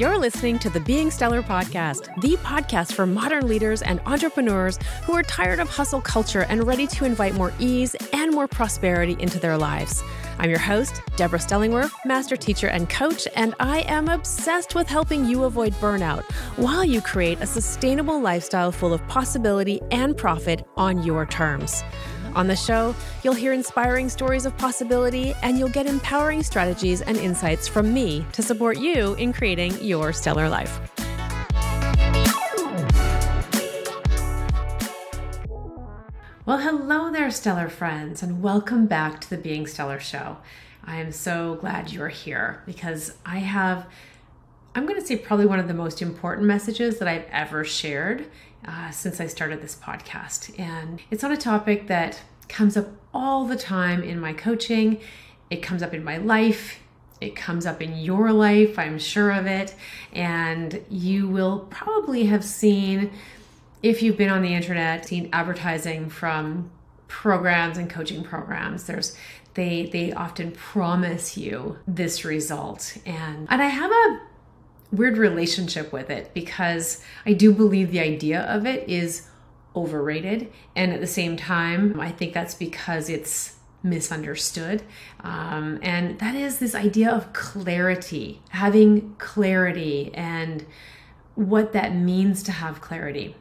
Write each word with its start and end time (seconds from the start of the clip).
You're 0.00 0.16
listening 0.16 0.58
to 0.60 0.70
the 0.70 0.80
Being 0.80 1.10
Stellar 1.10 1.42
podcast, 1.42 2.18
the 2.22 2.38
podcast 2.38 2.94
for 2.94 3.04
modern 3.04 3.46
leaders 3.46 3.82
and 3.82 4.00
entrepreneurs 4.06 4.78
who 5.04 5.12
are 5.12 5.22
tired 5.22 5.60
of 5.60 5.68
hustle 5.68 6.00
culture 6.00 6.46
and 6.48 6.66
ready 6.66 6.86
to 6.86 7.04
invite 7.04 7.34
more 7.34 7.52
ease 7.58 7.94
and 8.14 8.32
more 8.32 8.48
prosperity 8.48 9.14
into 9.20 9.38
their 9.38 9.58
lives. 9.58 10.02
I'm 10.38 10.48
your 10.48 10.58
host, 10.58 11.02
Deborah 11.16 11.38
Stellingwerff, 11.38 11.92
master 12.06 12.34
teacher 12.34 12.68
and 12.68 12.88
coach, 12.88 13.28
and 13.36 13.54
I 13.60 13.80
am 13.80 14.08
obsessed 14.08 14.74
with 14.74 14.88
helping 14.88 15.26
you 15.26 15.44
avoid 15.44 15.74
burnout 15.74 16.22
while 16.56 16.82
you 16.82 17.02
create 17.02 17.42
a 17.42 17.46
sustainable 17.46 18.22
lifestyle 18.22 18.72
full 18.72 18.94
of 18.94 19.06
possibility 19.06 19.82
and 19.90 20.16
profit 20.16 20.66
on 20.78 21.02
your 21.02 21.26
terms. 21.26 21.84
On 22.34 22.46
the 22.46 22.56
show, 22.56 22.94
you'll 23.24 23.34
hear 23.34 23.52
inspiring 23.52 24.08
stories 24.08 24.46
of 24.46 24.56
possibility 24.56 25.34
and 25.42 25.58
you'll 25.58 25.68
get 25.68 25.86
empowering 25.86 26.42
strategies 26.42 27.02
and 27.02 27.16
insights 27.16 27.66
from 27.66 27.92
me 27.92 28.24
to 28.32 28.42
support 28.42 28.78
you 28.78 29.14
in 29.14 29.32
creating 29.32 29.76
your 29.82 30.12
stellar 30.12 30.48
life. 30.48 30.80
Well, 36.46 36.58
hello 36.58 37.12
there, 37.12 37.30
stellar 37.30 37.68
friends, 37.68 38.22
and 38.22 38.42
welcome 38.42 38.86
back 38.86 39.20
to 39.20 39.30
the 39.30 39.36
Being 39.36 39.66
Stellar 39.66 40.00
Show. 40.00 40.38
I 40.82 40.96
am 40.96 41.12
so 41.12 41.56
glad 41.60 41.92
you're 41.92 42.08
here 42.08 42.62
because 42.66 43.14
I 43.24 43.38
have, 43.38 43.86
I'm 44.74 44.86
going 44.86 45.00
to 45.00 45.06
say, 45.06 45.16
probably 45.16 45.46
one 45.46 45.58
of 45.58 45.68
the 45.68 45.74
most 45.74 46.00
important 46.00 46.46
messages 46.46 46.98
that 46.98 47.08
I've 47.08 47.26
ever 47.30 47.64
shared 47.64 48.26
uh, 48.66 48.90
since 48.90 49.20
I 49.20 49.26
started 49.26 49.62
this 49.62 49.74
podcast. 49.74 50.58
And 50.58 51.00
it's 51.10 51.24
on 51.24 51.32
a 51.32 51.36
topic 51.36 51.88
that 51.88 52.20
comes 52.48 52.76
up 52.76 52.88
all 53.12 53.46
the 53.46 53.56
time 53.56 54.02
in 54.02 54.20
my 54.20 54.32
coaching, 54.32 55.00
it 55.50 55.62
comes 55.62 55.82
up 55.82 55.92
in 55.92 56.04
my 56.04 56.18
life. 56.18 56.78
It 57.20 57.36
comes 57.36 57.66
up 57.66 57.82
in 57.82 57.98
your 57.98 58.32
life, 58.32 58.78
I'm 58.78 58.98
sure 58.98 59.30
of 59.30 59.44
it. 59.44 59.74
And 60.12 60.82
you 60.88 61.28
will 61.28 61.66
probably 61.70 62.24
have 62.26 62.42
seen, 62.42 63.10
if 63.82 64.02
you've 64.02 64.16
been 64.16 64.30
on 64.30 64.40
the 64.40 64.54
internet, 64.54 65.06
seen 65.06 65.28
advertising 65.32 66.08
from 66.08 66.70
programs 67.08 67.76
and 67.76 67.90
coaching 67.90 68.24
programs. 68.24 68.84
There's 68.84 69.14
they 69.54 69.90
they 69.92 70.12
often 70.12 70.52
promise 70.52 71.36
you 71.36 71.76
this 71.86 72.24
result 72.24 72.96
and 73.04 73.48
and 73.50 73.60
I 73.60 73.66
have 73.66 73.90
a 73.90 74.20
weird 74.92 75.16
relationship 75.16 75.92
with 75.92 76.10
it 76.10 76.32
because 76.34 77.02
I 77.24 77.32
do 77.32 77.52
believe 77.52 77.90
the 77.90 78.00
idea 78.00 78.42
of 78.42 78.66
it 78.66 78.88
is 78.88 79.28
overrated. 79.74 80.52
And 80.74 80.92
at 80.92 81.00
the 81.00 81.06
same 81.06 81.36
time, 81.36 82.00
I 82.00 82.10
think 82.10 82.32
that's 82.32 82.54
because 82.54 83.08
it's 83.08 83.56
misunderstood. 83.82 84.82
Um, 85.20 85.78
and 85.82 86.18
that 86.18 86.34
is 86.34 86.58
this 86.58 86.74
idea 86.74 87.10
of 87.10 87.32
clarity, 87.32 88.42
having 88.50 89.14
clarity 89.18 90.10
and 90.14 90.66
what 91.34 91.72
that 91.72 91.94
means 91.94 92.42
to 92.44 92.52
have 92.52 92.80
clarity. 92.80 93.36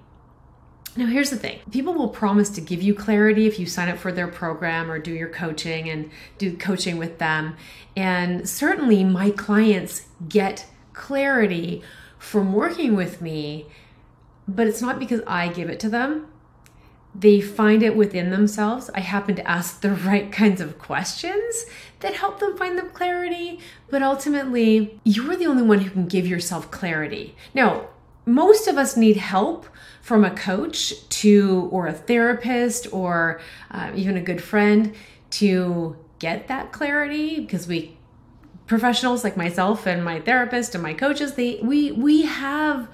Now, 0.95 1.05
here's 1.05 1.30
the 1.30 1.38
thing 1.38 1.59
people 1.72 1.94
will 1.94 2.09
promise 2.09 2.50
to 2.52 2.61
give 2.61 2.81
you 2.81 2.94
clarity 2.94 3.47
if 3.47 3.59
you 3.59 3.66
sign 3.66 3.89
up 3.89 3.97
for 3.97 4.11
their 4.11 4.27
program 4.27 4.89
or 4.89 5.00
do 5.00 5.11
your 5.11 5.30
coaching 5.30 5.89
and 5.89 6.09
do 6.38 6.58
coaching 6.58 6.97
with 6.97 7.20
them. 7.20 7.55
And 7.95 8.50
certainly, 8.50 9.03
my 9.03 9.31
clients 9.31 10.08
get 10.27 10.66
clarity 11.00 11.81
from 12.19 12.53
working 12.53 12.95
with 12.95 13.22
me, 13.22 13.66
but 14.47 14.67
it's 14.67 14.81
not 14.81 15.00
because 15.00 15.22
I 15.25 15.47
give 15.47 15.69
it 15.69 15.80
to 15.80 15.89
them. 15.89 16.28
They 17.16 17.42
find 17.42 17.81
it 17.81 17.95
within 17.95 18.30
themselves. 18.30 18.92
I 18.94 19.00
happen 19.00 19.36
to 19.36 19.50
ask 19.50 19.81
the 19.81 19.92
right 20.09 20.31
kinds 20.31 20.61
of 20.61 20.77
questions 20.77 21.66
that 22.02 22.16
help 22.16 22.39
them 22.39 22.58
find 22.58 22.77
the 22.77 22.83
clarity, 22.83 23.59
but 23.89 24.03
ultimately, 24.03 25.00
you're 25.03 25.36
the 25.36 25.47
only 25.47 25.64
one 25.64 25.80
who 25.80 25.89
can 25.89 26.08
give 26.08 26.27
yourself 26.27 26.70
clarity. 26.70 27.36
Now, 27.53 27.88
most 28.25 28.67
of 28.67 28.77
us 28.77 28.95
need 28.95 29.17
help 29.17 29.66
from 30.02 30.23
a 30.23 30.31
coach 30.31 31.08
to 31.09 31.70
or 31.71 31.88
a 31.88 31.93
therapist 31.93 32.92
or 32.93 33.42
uh, 33.71 33.92
even 33.95 34.17
a 34.17 34.21
good 34.21 34.43
friend 34.43 34.93
to 35.32 35.95
get 36.20 36.48
that 36.48 36.71
clarity 36.71 37.39
because 37.39 37.67
we 37.67 37.98
professionals 38.69 39.23
like 39.23 39.35
myself 39.35 39.87
and 39.87 40.05
my 40.05 40.21
therapist 40.21 40.75
and 40.75 40.83
my 40.83 40.93
coaches 40.93 41.33
they 41.33 41.59
we 41.63 41.91
we 41.91 42.21
have 42.21 42.87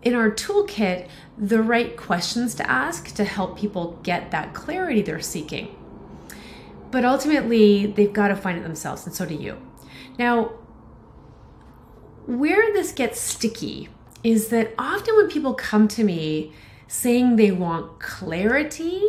in 0.00 0.14
our 0.14 0.30
toolkit 0.30 1.06
the 1.36 1.62
right 1.62 1.98
questions 1.98 2.54
to 2.54 2.68
ask 2.68 3.14
to 3.14 3.22
help 3.22 3.58
people 3.58 4.00
get 4.02 4.30
that 4.32 4.54
clarity 4.54 5.02
they're 5.02 5.20
seeking. 5.20 5.76
But 6.90 7.04
ultimately 7.04 7.86
they've 7.86 8.12
got 8.12 8.28
to 8.28 8.36
find 8.36 8.58
it 8.58 8.62
themselves 8.62 9.06
and 9.06 9.14
so 9.14 9.26
do 9.26 9.34
you. 9.34 9.60
Now 10.18 10.54
where 12.26 12.72
this 12.72 12.90
gets 12.92 13.20
sticky 13.20 13.90
is 14.24 14.48
that 14.48 14.72
often 14.78 15.14
when 15.16 15.28
people 15.28 15.52
come 15.52 15.88
to 15.88 16.04
me 16.04 16.54
saying 16.88 17.36
they 17.36 17.50
want 17.50 18.00
clarity 18.00 19.02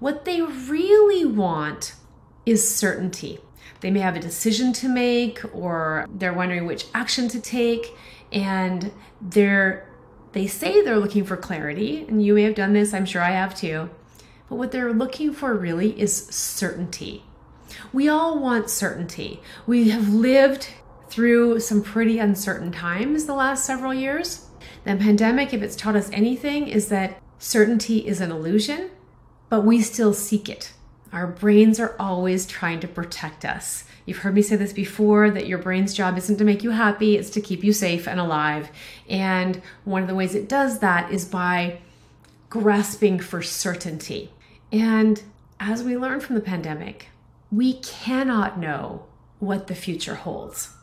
what 0.00 0.24
they 0.24 0.42
really 0.42 1.24
want 1.24 1.94
is 2.44 2.76
certainty 2.76 3.38
they 3.80 3.90
may 3.90 4.00
have 4.00 4.16
a 4.16 4.20
decision 4.20 4.72
to 4.74 4.88
make 4.88 5.42
or 5.54 6.06
they're 6.14 6.32
wondering 6.32 6.66
which 6.66 6.86
action 6.94 7.28
to 7.28 7.40
take 7.40 7.94
and 8.32 8.92
they're 9.20 9.88
they 10.32 10.46
say 10.46 10.82
they're 10.82 10.98
looking 10.98 11.24
for 11.24 11.36
clarity 11.36 12.04
and 12.08 12.22
you 12.22 12.34
may 12.34 12.42
have 12.42 12.54
done 12.54 12.74
this, 12.74 12.92
I'm 12.92 13.06
sure 13.06 13.22
I 13.22 13.30
have 13.30 13.54
too. 13.54 13.88
But 14.48 14.56
what 14.56 14.70
they're 14.70 14.92
looking 14.92 15.32
for 15.32 15.54
really 15.54 15.98
is 15.98 16.26
certainty. 16.26 17.24
We 17.92 18.08
all 18.08 18.38
want 18.38 18.70
certainty. 18.70 19.40
We 19.66 19.88
have 19.90 20.12
lived 20.12 20.68
through 21.08 21.60
some 21.60 21.82
pretty 21.82 22.18
uncertain 22.18 22.70
times 22.70 23.26
the 23.26 23.34
last 23.34 23.64
several 23.64 23.94
years. 23.94 24.46
The 24.84 24.96
pandemic, 24.96 25.52
if 25.52 25.62
it's 25.62 25.76
taught 25.76 25.96
us 25.96 26.10
anything, 26.12 26.68
is 26.68 26.88
that 26.88 27.20
certainty 27.38 28.06
is 28.06 28.20
an 28.20 28.30
illusion, 28.30 28.90
but 29.48 29.62
we 29.62 29.80
still 29.80 30.12
seek 30.12 30.48
it. 30.48 30.72
Our 31.16 31.26
brains 31.26 31.80
are 31.80 31.96
always 31.98 32.44
trying 32.44 32.80
to 32.80 32.88
protect 32.88 33.46
us. 33.46 33.84
You've 34.04 34.18
heard 34.18 34.34
me 34.34 34.42
say 34.42 34.56
this 34.56 34.74
before 34.74 35.30
that 35.30 35.46
your 35.46 35.56
brain's 35.56 35.94
job 35.94 36.18
isn't 36.18 36.36
to 36.36 36.44
make 36.44 36.62
you 36.62 36.72
happy, 36.72 37.16
it's 37.16 37.30
to 37.30 37.40
keep 37.40 37.64
you 37.64 37.72
safe 37.72 38.06
and 38.06 38.20
alive. 38.20 38.68
And 39.08 39.62
one 39.84 40.02
of 40.02 40.08
the 40.08 40.14
ways 40.14 40.34
it 40.34 40.46
does 40.46 40.80
that 40.80 41.10
is 41.10 41.24
by 41.24 41.78
grasping 42.50 43.18
for 43.18 43.40
certainty. 43.40 44.30
And 44.70 45.22
as 45.58 45.82
we 45.82 45.96
learned 45.96 46.22
from 46.22 46.34
the 46.34 46.42
pandemic, 46.42 47.08
we 47.50 47.78
cannot 47.78 48.58
know 48.58 49.06
what 49.38 49.68
the 49.68 49.74
future 49.74 50.16
holds. 50.16 50.74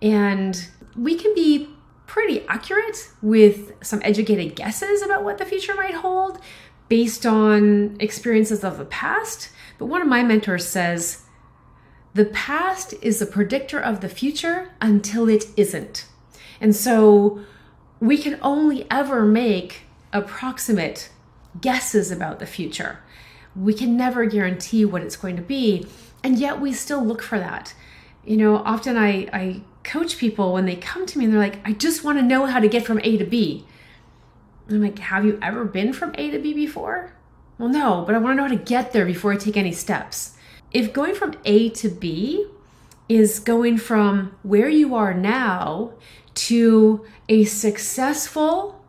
And 0.00 0.68
we 0.96 1.16
can 1.16 1.34
be 1.34 1.68
pretty 2.06 2.46
accurate 2.48 3.10
with 3.20 3.72
some 3.84 4.00
educated 4.04 4.56
guesses 4.56 5.02
about 5.02 5.22
what 5.22 5.36
the 5.36 5.44
future 5.44 5.74
might 5.74 5.94
hold, 5.94 6.40
based 6.90 7.24
on 7.24 7.96
experiences 8.00 8.62
of 8.62 8.76
the 8.76 8.84
past. 8.84 9.48
But 9.78 9.86
one 9.86 10.02
of 10.02 10.08
my 10.08 10.22
mentors 10.22 10.66
says, 10.66 11.22
the 12.12 12.24
past 12.26 12.92
is 13.00 13.22
a 13.22 13.26
predictor 13.26 13.80
of 13.80 14.00
the 14.00 14.08
future 14.08 14.72
until 14.80 15.28
it 15.28 15.46
isn't. 15.56 16.06
And 16.60 16.74
so 16.76 17.44
we 18.00 18.18
can 18.18 18.38
only 18.42 18.86
ever 18.90 19.24
make 19.24 19.82
approximate 20.12 21.10
guesses 21.60 22.10
about 22.10 22.40
the 22.40 22.46
future. 22.46 22.98
We 23.54 23.72
can 23.72 23.96
never 23.96 24.26
guarantee 24.26 24.84
what 24.84 25.02
it's 25.02 25.16
going 25.16 25.36
to 25.36 25.42
be, 25.42 25.86
and 26.24 26.38
yet 26.38 26.60
we 26.60 26.72
still 26.72 27.04
look 27.04 27.22
for 27.22 27.38
that. 27.38 27.72
You 28.24 28.36
know, 28.36 28.56
often 28.56 28.96
I, 28.96 29.28
I 29.32 29.60
coach 29.84 30.18
people 30.18 30.52
when 30.52 30.66
they 30.66 30.76
come 30.76 31.06
to 31.06 31.18
me 31.18 31.24
and 31.24 31.32
they're 31.32 31.40
like, 31.40 31.60
I 31.64 31.72
just 31.72 32.02
want 32.02 32.18
to 32.18 32.22
know 32.22 32.46
how 32.46 32.58
to 32.58 32.68
get 32.68 32.84
from 32.84 33.00
A 33.04 33.16
to 33.16 33.24
B. 33.24 33.64
I'm 34.72 34.82
like, 34.82 34.98
have 34.98 35.24
you 35.24 35.38
ever 35.42 35.64
been 35.64 35.92
from 35.92 36.14
A 36.16 36.30
to 36.30 36.38
B 36.38 36.54
before? 36.54 37.12
Well, 37.58 37.68
no, 37.68 38.04
but 38.06 38.14
I 38.14 38.18
want 38.18 38.32
to 38.32 38.36
know 38.36 38.48
how 38.48 38.56
to 38.56 38.64
get 38.64 38.92
there 38.92 39.04
before 39.04 39.32
I 39.32 39.36
take 39.36 39.56
any 39.56 39.72
steps. 39.72 40.36
If 40.72 40.92
going 40.92 41.14
from 41.14 41.34
A 41.44 41.68
to 41.70 41.88
B 41.88 42.46
is 43.08 43.40
going 43.40 43.76
from 43.76 44.34
where 44.42 44.68
you 44.68 44.94
are 44.94 45.12
now 45.12 45.92
to 46.34 47.04
a 47.28 47.44
successful, 47.44 48.82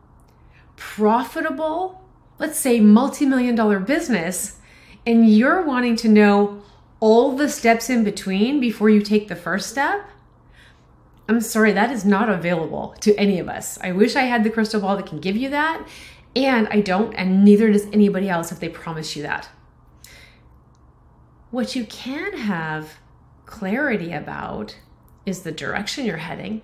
profitable, 0.76 2.02
let's 2.38 2.58
say 2.58 2.80
multi 2.80 3.26
million 3.26 3.54
dollar 3.54 3.80
business, 3.80 4.58
and 5.04 5.28
you're 5.28 5.62
wanting 5.62 5.96
to 5.96 6.08
know 6.08 6.62
all 7.00 7.36
the 7.36 7.48
steps 7.48 7.90
in 7.90 8.04
between 8.04 8.60
before 8.60 8.88
you 8.88 9.02
take 9.02 9.26
the 9.26 9.36
first 9.36 9.68
step, 9.68 10.08
I'm 11.32 11.40
sorry, 11.40 11.72
that 11.72 11.90
is 11.90 12.04
not 12.04 12.28
available 12.28 12.94
to 13.00 13.14
any 13.16 13.38
of 13.38 13.48
us. 13.48 13.78
I 13.80 13.92
wish 13.92 14.16
I 14.16 14.22
had 14.22 14.44
the 14.44 14.50
crystal 14.50 14.80
ball 14.80 14.96
that 14.96 15.06
can 15.06 15.18
give 15.18 15.36
you 15.36 15.48
that, 15.50 15.86
and 16.36 16.68
I 16.68 16.80
don't, 16.80 17.14
and 17.14 17.44
neither 17.44 17.72
does 17.72 17.86
anybody 17.86 18.28
else 18.28 18.52
if 18.52 18.60
they 18.60 18.68
promise 18.68 19.16
you 19.16 19.22
that. 19.22 19.48
What 21.50 21.74
you 21.74 21.84
can 21.84 22.36
have 22.36 22.98
clarity 23.46 24.12
about 24.12 24.76
is 25.24 25.42
the 25.42 25.52
direction 25.52 26.04
you're 26.04 26.18
heading. 26.18 26.62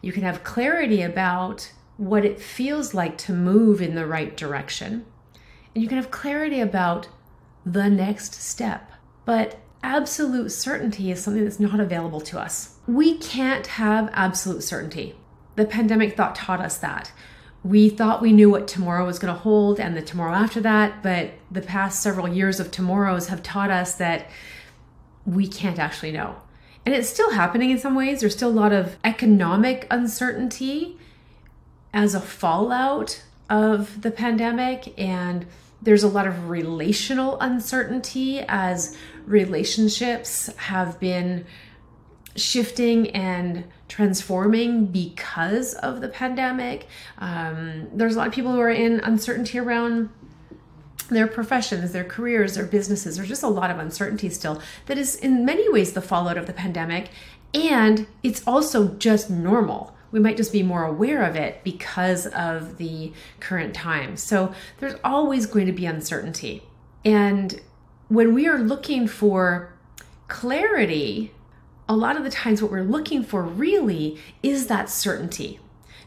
You 0.00 0.12
can 0.12 0.22
have 0.22 0.44
clarity 0.44 1.02
about 1.02 1.72
what 1.96 2.24
it 2.24 2.40
feels 2.40 2.94
like 2.94 3.16
to 3.18 3.32
move 3.32 3.82
in 3.82 3.94
the 3.94 4.06
right 4.06 4.36
direction. 4.36 5.04
And 5.74 5.82
you 5.82 5.88
can 5.88 5.98
have 5.98 6.10
clarity 6.10 6.60
about 6.60 7.08
the 7.64 7.88
next 7.88 8.34
step. 8.34 8.90
But 9.24 9.58
absolute 9.82 10.50
certainty 10.50 11.10
is 11.10 11.22
something 11.22 11.44
that's 11.44 11.60
not 11.60 11.80
available 11.80 12.20
to 12.22 12.40
us. 12.40 12.76
We 12.86 13.18
can't 13.18 13.66
have 13.66 14.10
absolute 14.12 14.62
certainty. 14.62 15.14
the 15.54 15.64
pandemic 15.64 16.16
thought 16.16 16.34
taught 16.34 16.60
us 16.60 16.78
that. 16.78 17.12
We 17.62 17.88
thought 17.88 18.22
we 18.22 18.32
knew 18.32 18.50
what 18.50 18.66
tomorrow 18.66 19.06
was 19.06 19.18
going 19.18 19.32
to 19.32 19.40
hold 19.40 19.78
and 19.78 19.96
the 19.96 20.02
tomorrow 20.02 20.34
after 20.34 20.60
that, 20.62 21.02
but 21.02 21.32
the 21.50 21.60
past 21.60 22.02
several 22.02 22.26
years 22.26 22.58
of 22.58 22.70
tomorrows 22.70 23.28
have 23.28 23.42
taught 23.42 23.70
us 23.70 23.94
that 23.96 24.28
we 25.24 25.46
can't 25.46 25.78
actually 25.78 26.12
know. 26.12 26.36
And 26.84 26.94
it's 26.94 27.08
still 27.08 27.30
happening 27.32 27.70
in 27.70 27.78
some 27.78 27.94
ways. 27.94 28.20
There's 28.20 28.34
still 28.34 28.48
a 28.48 28.50
lot 28.50 28.72
of 28.72 28.96
economic 29.04 29.86
uncertainty 29.90 30.98
as 31.94 32.14
a 32.14 32.20
fallout 32.20 33.22
of 33.48 34.02
the 34.02 34.10
pandemic, 34.10 34.98
and 34.98 35.46
there's 35.82 36.02
a 36.02 36.08
lot 36.08 36.26
of 36.26 36.48
relational 36.48 37.38
uncertainty 37.40 38.40
as 38.48 38.96
relationships 39.26 40.48
have 40.56 40.98
been 41.00 41.44
shifting 42.36 43.10
and 43.10 43.64
transforming 43.88 44.86
because 44.86 45.74
of 45.74 46.00
the 46.00 46.08
pandemic. 46.08 46.86
Um, 47.18 47.88
there's 47.92 48.14
a 48.14 48.18
lot 48.18 48.28
of 48.28 48.32
people 48.32 48.52
who 48.52 48.60
are 48.60 48.70
in 48.70 49.00
uncertainty 49.00 49.58
around 49.58 50.08
their 51.10 51.26
professions, 51.26 51.92
their 51.92 52.04
careers, 52.04 52.54
their 52.54 52.64
businesses. 52.64 53.16
There's 53.16 53.28
just 53.28 53.42
a 53.42 53.48
lot 53.48 53.70
of 53.70 53.78
uncertainty 53.78 54.30
still 54.30 54.62
that 54.86 54.96
is, 54.96 55.16
in 55.16 55.44
many 55.44 55.70
ways, 55.70 55.92
the 55.92 56.00
fallout 56.00 56.38
of 56.38 56.46
the 56.46 56.52
pandemic. 56.52 57.10
And 57.52 58.06
it's 58.22 58.42
also 58.46 58.94
just 58.94 59.28
normal. 59.28 59.94
We 60.12 60.20
might 60.20 60.36
just 60.36 60.52
be 60.52 60.62
more 60.62 60.84
aware 60.84 61.22
of 61.22 61.34
it 61.34 61.64
because 61.64 62.26
of 62.28 62.78
the 62.78 63.12
current 63.40 63.74
time. 63.74 64.16
So 64.16 64.54
there's 64.78 64.94
always 65.02 65.46
going 65.46 65.66
to 65.66 65.72
be 65.72 65.86
uncertainty. 65.86 66.62
And 67.04 67.60
when 68.08 68.34
we 68.34 68.46
are 68.46 68.58
looking 68.58 69.08
for 69.08 69.72
clarity, 70.28 71.32
a 71.88 71.96
lot 71.96 72.16
of 72.16 72.24
the 72.24 72.30
times 72.30 72.62
what 72.62 72.70
we're 72.70 72.82
looking 72.82 73.24
for 73.24 73.42
really 73.42 74.18
is 74.42 74.66
that 74.68 74.88
certainty 74.88 75.58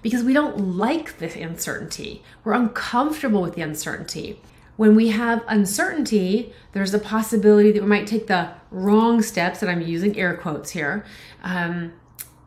because 0.05 0.23
we 0.23 0.33
don't 0.33 0.77
like 0.77 1.17
the 1.17 1.41
uncertainty. 1.41 2.21
We're 2.43 2.53
uncomfortable 2.53 3.41
with 3.41 3.55
the 3.55 3.63
uncertainty. 3.63 4.39
When 4.77 4.93
we 4.95 5.07
have 5.07 5.43
uncertainty, 5.47 6.53
there's 6.73 6.93
a 6.93 6.99
possibility 6.99 7.71
that 7.71 7.81
we 7.81 7.89
might 7.89 8.05
take 8.05 8.27
the 8.27 8.51
wrong 8.69 9.23
steps, 9.23 9.63
and 9.63 9.71
I'm 9.71 9.81
using 9.81 10.15
air 10.15 10.37
quotes 10.37 10.69
here, 10.69 11.05
um, 11.41 11.93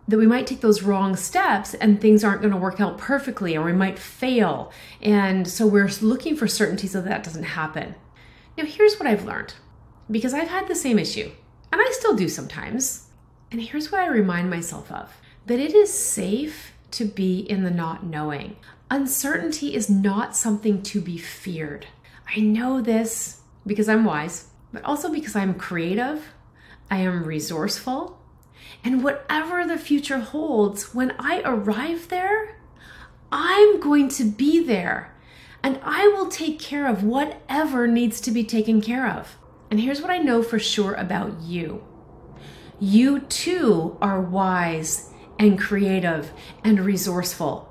that 0.08 0.18
we 0.18 0.26
might 0.26 0.46
take 0.46 0.62
those 0.62 0.82
wrong 0.82 1.14
steps 1.14 1.74
and 1.74 2.00
things 2.00 2.24
aren't 2.24 2.40
going 2.40 2.52
to 2.52 2.58
work 2.58 2.80
out 2.80 2.96
perfectly, 2.96 3.56
or 3.56 3.64
we 3.64 3.72
might 3.72 3.98
fail. 3.98 4.72
And 5.02 5.46
so 5.46 5.66
we're 5.66 5.90
looking 6.00 6.34
for 6.34 6.48
certainty 6.48 6.86
so 6.86 7.02
that, 7.02 7.10
that 7.10 7.22
doesn't 7.22 7.44
happen. 7.44 7.94
Now, 8.56 8.64
here's 8.64 8.98
what 8.98 9.06
I've 9.06 9.26
learned 9.26 9.54
because 10.10 10.32
I've 10.32 10.48
had 10.48 10.66
the 10.66 10.74
same 10.74 10.98
issue, 10.98 11.30
and 11.70 11.80
I 11.80 11.90
still 11.92 12.16
do 12.16 12.28
sometimes. 12.28 13.10
And 13.50 13.60
here's 13.60 13.92
what 13.92 14.00
I 14.00 14.06
remind 14.06 14.48
myself 14.48 14.90
of 14.90 15.14
that 15.46 15.60
it 15.60 15.74
is 15.74 15.92
safe 15.92 16.72
to 16.92 17.04
be 17.04 17.40
in 17.40 17.62
the 17.62 17.70
not 17.70 18.04
knowing. 18.04 18.56
Uncertainty 18.90 19.74
is 19.74 19.90
not 19.90 20.34
something 20.34 20.82
to 20.82 21.00
be 21.00 21.18
feared. 21.18 21.86
I 22.34 22.40
know 22.40 22.80
this 22.80 23.40
because 23.66 23.88
I'm 23.88 24.04
wise, 24.04 24.48
but 24.72 24.84
also 24.84 25.10
because 25.10 25.36
I'm 25.36 25.54
creative, 25.54 26.24
I 26.90 26.98
am 26.98 27.24
resourceful, 27.24 28.17
and 28.84 29.02
whatever 29.02 29.66
the 29.66 29.78
future 29.78 30.20
holds, 30.20 30.94
when 30.94 31.14
I 31.18 31.42
arrive 31.44 32.08
there, 32.08 32.56
I'm 33.30 33.80
going 33.80 34.08
to 34.10 34.24
be 34.24 34.62
there 34.62 35.14
and 35.62 35.80
I 35.82 36.08
will 36.08 36.28
take 36.28 36.58
care 36.58 36.86
of 36.86 37.02
whatever 37.02 37.86
needs 37.86 38.20
to 38.22 38.30
be 38.30 38.44
taken 38.44 38.80
care 38.80 39.06
of. 39.06 39.36
And 39.70 39.80
here's 39.80 40.00
what 40.00 40.10
I 40.10 40.18
know 40.18 40.42
for 40.42 40.58
sure 40.58 40.94
about 40.94 41.40
you 41.42 41.82
you 42.80 43.20
too 43.20 43.98
are 44.00 44.20
wise 44.20 45.12
and 45.38 45.58
creative 45.58 46.32
and 46.62 46.78
resourceful. 46.78 47.68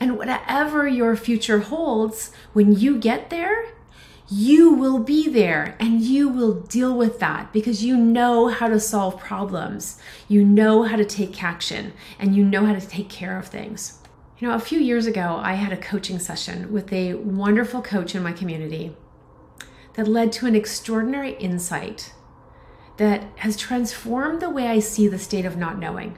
And 0.00 0.18
whatever 0.18 0.88
your 0.88 1.14
future 1.14 1.60
holds, 1.60 2.32
when 2.52 2.74
you 2.74 2.98
get 2.98 3.30
there, 3.30 3.66
you 4.28 4.72
will 4.72 5.00
be 5.00 5.28
there 5.28 5.76
and 5.78 6.00
you 6.00 6.28
will 6.28 6.60
deal 6.60 6.96
with 6.96 7.18
that 7.18 7.52
because 7.52 7.84
you 7.84 7.96
know 7.96 8.48
how 8.48 8.68
to 8.68 8.80
solve 8.80 9.18
problems. 9.18 9.98
You 10.28 10.44
know 10.44 10.84
how 10.84 10.96
to 10.96 11.04
take 11.04 11.42
action 11.42 11.92
and 12.18 12.34
you 12.34 12.44
know 12.44 12.64
how 12.64 12.74
to 12.74 12.86
take 12.86 13.10
care 13.10 13.38
of 13.38 13.48
things. 13.48 13.98
You 14.38 14.48
know, 14.48 14.54
a 14.54 14.60
few 14.60 14.80
years 14.80 15.06
ago, 15.06 15.40
I 15.42 15.54
had 15.54 15.72
a 15.72 15.76
coaching 15.76 16.18
session 16.18 16.72
with 16.72 16.92
a 16.92 17.14
wonderful 17.14 17.82
coach 17.82 18.14
in 18.14 18.22
my 18.22 18.32
community 18.32 18.96
that 19.94 20.08
led 20.08 20.32
to 20.32 20.46
an 20.46 20.56
extraordinary 20.56 21.32
insight 21.34 22.12
that 22.96 23.24
has 23.36 23.56
transformed 23.56 24.40
the 24.40 24.50
way 24.50 24.68
I 24.68 24.78
see 24.78 25.06
the 25.06 25.18
state 25.18 25.44
of 25.44 25.56
not 25.56 25.78
knowing, 25.78 26.16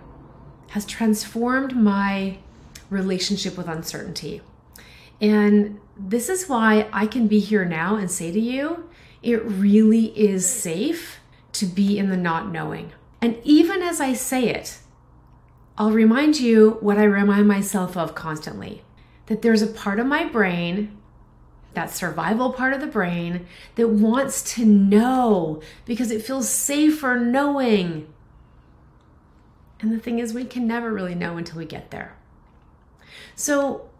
has 0.68 0.86
transformed 0.86 1.76
my 1.76 2.38
relationship 2.88 3.56
with 3.56 3.68
uncertainty. 3.68 4.42
And 5.20 5.80
this 5.98 6.28
is 6.28 6.48
why 6.48 6.88
I 6.92 7.06
can 7.06 7.26
be 7.26 7.40
here 7.40 7.64
now 7.64 7.96
and 7.96 8.10
say 8.10 8.30
to 8.30 8.40
you, 8.40 8.88
it 9.22 9.42
really 9.44 10.06
is 10.18 10.48
safe 10.48 11.18
to 11.52 11.66
be 11.66 11.98
in 11.98 12.10
the 12.10 12.16
not 12.16 12.50
knowing. 12.50 12.92
And 13.20 13.38
even 13.44 13.82
as 13.82 14.00
I 14.00 14.12
say 14.12 14.48
it, 14.48 14.78
I'll 15.78 15.92
remind 15.92 16.38
you 16.38 16.78
what 16.80 16.98
I 16.98 17.04
remind 17.04 17.48
myself 17.48 17.96
of 17.96 18.14
constantly 18.14 18.82
that 19.26 19.42
there's 19.42 19.62
a 19.62 19.66
part 19.66 19.98
of 19.98 20.06
my 20.06 20.24
brain 20.24 20.96
that 21.76 21.90
survival 21.90 22.52
part 22.52 22.72
of 22.72 22.80
the 22.80 22.86
brain 22.86 23.46
that 23.74 23.88
wants 23.88 24.54
to 24.54 24.64
know 24.64 25.60
because 25.84 26.10
it 26.10 26.24
feels 26.24 26.48
safer 26.48 27.18
knowing. 27.18 28.12
And 29.80 29.92
the 29.92 29.98
thing 29.98 30.18
is, 30.18 30.32
we 30.32 30.46
can 30.46 30.66
never 30.66 30.90
really 30.90 31.14
know 31.14 31.36
until 31.36 31.58
we 31.58 31.66
get 31.66 31.90
there. 31.90 32.16
So, 33.34 33.90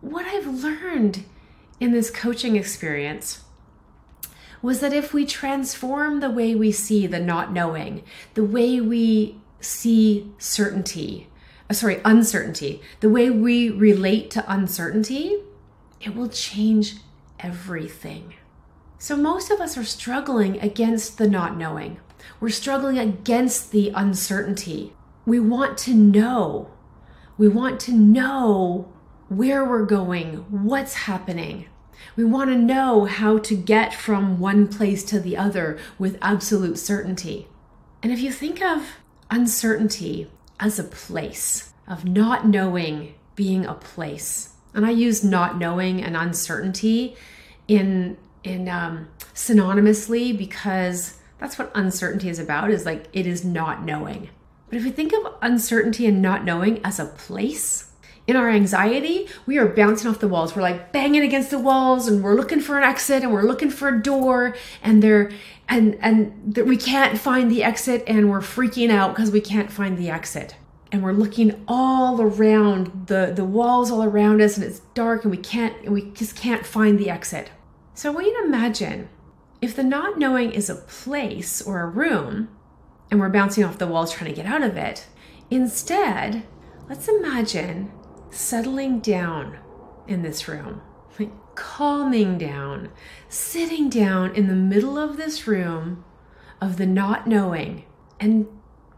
what 0.00 0.26
I've 0.26 0.46
learned 0.46 1.24
in 1.80 1.92
this 1.92 2.10
coaching 2.10 2.56
experience 2.56 3.42
was 4.62 4.80
that 4.80 4.92
if 4.92 5.14
we 5.14 5.24
transform 5.24 6.20
the 6.20 6.30
way 6.30 6.54
we 6.54 6.70
see 6.70 7.06
the 7.06 7.18
not 7.18 7.52
knowing, 7.52 8.04
the 8.34 8.44
way 8.44 8.80
we 8.80 9.40
see 9.60 10.30
certainty, 10.38 11.28
uh, 11.68 11.72
sorry, 11.72 12.00
uncertainty, 12.04 12.82
the 13.00 13.08
way 13.08 13.30
we 13.30 13.70
relate 13.70 14.30
to 14.30 14.52
uncertainty, 14.52 15.38
it 16.00 16.14
will 16.14 16.28
change 16.28 16.96
everything. 17.38 18.34
So, 18.98 19.16
most 19.16 19.50
of 19.50 19.60
us 19.60 19.78
are 19.78 19.84
struggling 19.84 20.60
against 20.60 21.16
the 21.16 21.28
not 21.28 21.56
knowing. 21.56 21.98
We're 22.38 22.50
struggling 22.50 22.98
against 22.98 23.72
the 23.72 23.90
uncertainty. 23.94 24.92
We 25.24 25.40
want 25.40 25.78
to 25.78 25.94
know. 25.94 26.70
We 27.38 27.48
want 27.48 27.80
to 27.80 27.92
know 27.92 28.92
where 29.30 29.64
we're 29.64 29.86
going, 29.86 30.38
what's 30.50 30.94
happening. 30.94 31.66
We 32.16 32.24
want 32.24 32.50
to 32.50 32.58
know 32.58 33.04
how 33.04 33.38
to 33.38 33.54
get 33.54 33.94
from 33.94 34.40
one 34.40 34.66
place 34.66 35.04
to 35.04 35.20
the 35.20 35.36
other 35.36 35.78
with 36.00 36.18
absolute 36.20 36.78
certainty. 36.78 37.46
And 38.02 38.10
if 38.10 38.18
you 38.18 38.32
think 38.32 38.60
of 38.60 38.96
uncertainty 39.30 40.28
as 40.58 40.80
a 40.80 40.84
place, 40.84 41.72
of 41.86 42.04
not 42.04 42.44
knowing 42.44 43.14
being 43.36 43.64
a 43.64 43.74
place, 43.74 44.54
and 44.74 44.84
I 44.84 44.90
use 44.90 45.22
not 45.22 45.58
knowing 45.58 46.02
and 46.02 46.16
uncertainty 46.16 47.16
in 47.68 48.16
in 48.42 48.68
um, 48.68 49.08
synonymously 49.32 50.36
because 50.36 51.18
that's 51.38 51.56
what 51.56 51.70
uncertainty 51.74 52.28
is 52.28 52.40
about 52.40 52.70
is 52.70 52.84
like 52.84 53.06
it 53.12 53.26
is 53.26 53.44
not 53.44 53.84
knowing 53.84 54.30
but 54.68 54.78
if 54.78 54.84
we 54.84 54.90
think 54.90 55.12
of 55.12 55.34
uncertainty 55.42 56.06
and 56.06 56.22
not 56.22 56.44
knowing 56.44 56.80
as 56.84 56.98
a 56.98 57.04
place 57.04 57.89
in 58.30 58.36
our 58.36 58.48
anxiety 58.48 59.26
we 59.44 59.58
are 59.58 59.66
bouncing 59.66 60.08
off 60.08 60.20
the 60.20 60.28
walls. 60.28 60.54
We're 60.54 60.62
like 60.62 60.92
banging 60.92 61.22
against 61.22 61.50
the 61.50 61.58
walls 61.58 62.06
and 62.06 62.22
we're 62.22 62.36
looking 62.36 62.60
for 62.60 62.78
an 62.78 62.84
exit 62.84 63.24
and 63.24 63.32
we're 63.32 63.42
looking 63.42 63.70
for 63.70 63.88
a 63.88 64.00
door 64.00 64.54
and 64.82 65.02
there 65.02 65.32
and 65.68 65.98
and 66.00 66.54
that 66.54 66.64
we 66.64 66.76
can't 66.76 67.18
find 67.18 67.50
the 67.50 67.64
exit 67.64 68.04
and 68.06 68.30
we're 68.30 68.40
freaking 68.40 68.90
out 68.90 69.14
because 69.14 69.32
we 69.32 69.40
can't 69.40 69.72
find 69.72 69.98
the 69.98 70.08
exit. 70.08 70.54
And 70.92 71.02
we're 71.02 71.12
looking 71.12 71.64
all 71.66 72.22
around 72.22 73.08
the 73.08 73.32
the 73.34 73.44
walls 73.44 73.90
all 73.90 74.04
around 74.04 74.40
us 74.40 74.56
and 74.56 74.64
it's 74.64 74.80
dark 74.94 75.24
and 75.24 75.32
we 75.32 75.36
can't 75.36 75.76
and 75.82 75.92
we 75.92 76.12
just 76.12 76.36
can't 76.36 76.64
find 76.64 76.98
the 76.98 77.10
exit. 77.10 77.50
So 77.94 78.12
to 78.12 78.44
imagine 78.44 79.08
if 79.60 79.74
the 79.74 79.82
not 79.82 80.18
knowing 80.18 80.52
is 80.52 80.70
a 80.70 80.76
place 80.76 81.60
or 81.60 81.80
a 81.80 81.86
room 81.86 82.48
and 83.10 83.18
we're 83.18 83.28
bouncing 83.28 83.64
off 83.64 83.78
the 83.78 83.88
walls 83.88 84.12
trying 84.12 84.30
to 84.30 84.36
get 84.36 84.46
out 84.46 84.62
of 84.62 84.76
it 84.76 85.06
instead 85.50 86.44
let's 86.88 87.08
imagine 87.08 87.90
settling 88.30 89.00
down 89.00 89.58
in 90.06 90.22
this 90.22 90.48
room 90.48 90.80
like 91.18 91.30
calming 91.54 92.38
down 92.38 92.90
sitting 93.28 93.88
down 93.88 94.34
in 94.34 94.46
the 94.46 94.54
middle 94.54 94.96
of 94.96 95.16
this 95.16 95.46
room 95.46 96.04
of 96.60 96.76
the 96.76 96.86
not 96.86 97.26
knowing 97.26 97.84
and 98.18 98.46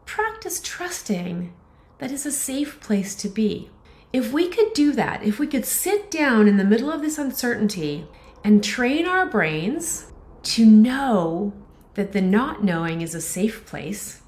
practice 0.05 0.61
trusting 0.63 1.53
that 1.99 2.11
is 2.11 2.27
a 2.27 2.33
safe 2.33 2.81
place 2.81 3.15
to 3.15 3.29
be. 3.29 3.71
If 4.13 4.33
we 4.33 4.49
could 4.49 4.73
do 4.75 4.93
that, 4.93 5.23
if 5.23 5.39
we 5.39 5.47
could 5.47 5.65
sit 5.65 6.11
down 6.11 6.49
in 6.49 6.57
the 6.57 6.65
middle 6.65 6.91
of 6.91 7.01
this 7.01 7.17
uncertainty 7.17 8.07
and 8.43 8.63
train 8.63 9.07
our 9.07 9.25
brains 9.25 10.13
to 10.43 10.67
know 10.67 11.53
that 11.95 12.13
the 12.13 12.21
not 12.21 12.65
knowing 12.65 13.01
is 13.01 13.15
a 13.15 13.21
safe 13.21 13.65
place 13.65 14.21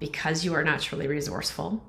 because 0.00 0.44
you 0.44 0.54
are 0.54 0.64
naturally 0.64 1.06
resourceful, 1.06 1.84